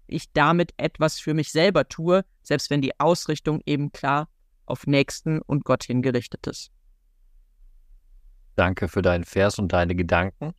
ich 0.07 0.31
damit 0.31 0.73
etwas 0.77 1.19
für 1.19 1.33
mich 1.33 1.51
selber 1.51 1.87
tue, 1.87 2.23
selbst 2.43 2.69
wenn 2.69 2.81
die 2.81 2.99
Ausrichtung 2.99 3.61
eben 3.65 3.91
klar 3.91 4.29
auf 4.65 4.87
Nächsten 4.87 5.41
und 5.41 5.65
Gott 5.65 5.83
hingerichtet 5.83 6.47
ist. 6.47 6.71
Danke 8.55 8.87
für 8.87 9.01
deinen 9.01 9.25
Vers 9.25 9.59
und 9.59 9.73
deine 9.73 9.95
Gedanken. 9.95 10.53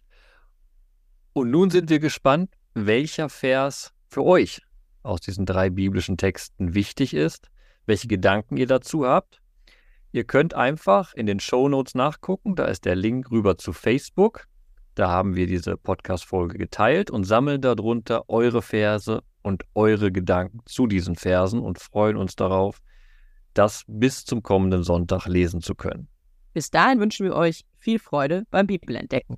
Und 1.32 1.50
nun 1.50 1.70
sind 1.70 1.90
wir 1.90 1.98
gespannt, 1.98 2.54
welcher 2.74 3.28
Vers 3.28 3.92
für 4.08 4.24
euch 4.24 4.62
aus 5.02 5.20
diesen 5.20 5.46
drei 5.46 5.70
biblischen 5.70 6.16
Texten 6.16 6.74
wichtig 6.74 7.14
ist, 7.14 7.48
welche 7.86 8.08
Gedanken 8.08 8.56
ihr 8.56 8.66
dazu 8.66 9.06
habt. 9.06 9.40
Ihr 10.12 10.24
könnt 10.24 10.54
einfach 10.54 11.14
in 11.14 11.26
den 11.26 11.40
Show 11.40 11.68
Notes 11.68 11.94
nachgucken, 11.94 12.56
da 12.56 12.66
ist 12.66 12.84
der 12.84 12.96
Link 12.96 13.30
rüber 13.30 13.58
zu 13.58 13.72
Facebook. 13.72 14.46
Da 14.96 15.10
haben 15.10 15.36
wir 15.36 15.46
diese 15.46 15.76
Podcast-Folge 15.76 16.56
geteilt 16.56 17.10
und 17.10 17.24
sammeln 17.24 17.60
darunter 17.60 18.30
eure 18.30 18.62
Verse 18.62 19.22
und 19.42 19.62
eure 19.74 20.10
Gedanken 20.10 20.60
zu 20.64 20.86
diesen 20.86 21.16
Versen 21.16 21.60
und 21.60 21.78
freuen 21.78 22.16
uns 22.16 22.34
darauf, 22.34 22.80
das 23.52 23.84
bis 23.86 24.24
zum 24.24 24.42
kommenden 24.42 24.82
Sonntag 24.84 25.26
lesen 25.26 25.60
zu 25.60 25.74
können. 25.74 26.08
Bis 26.54 26.70
dahin 26.70 26.98
wünschen 26.98 27.26
wir 27.26 27.34
euch 27.36 27.66
viel 27.76 27.98
Freude 27.98 28.46
beim 28.50 28.66
Bibelentdecken. 28.66 29.36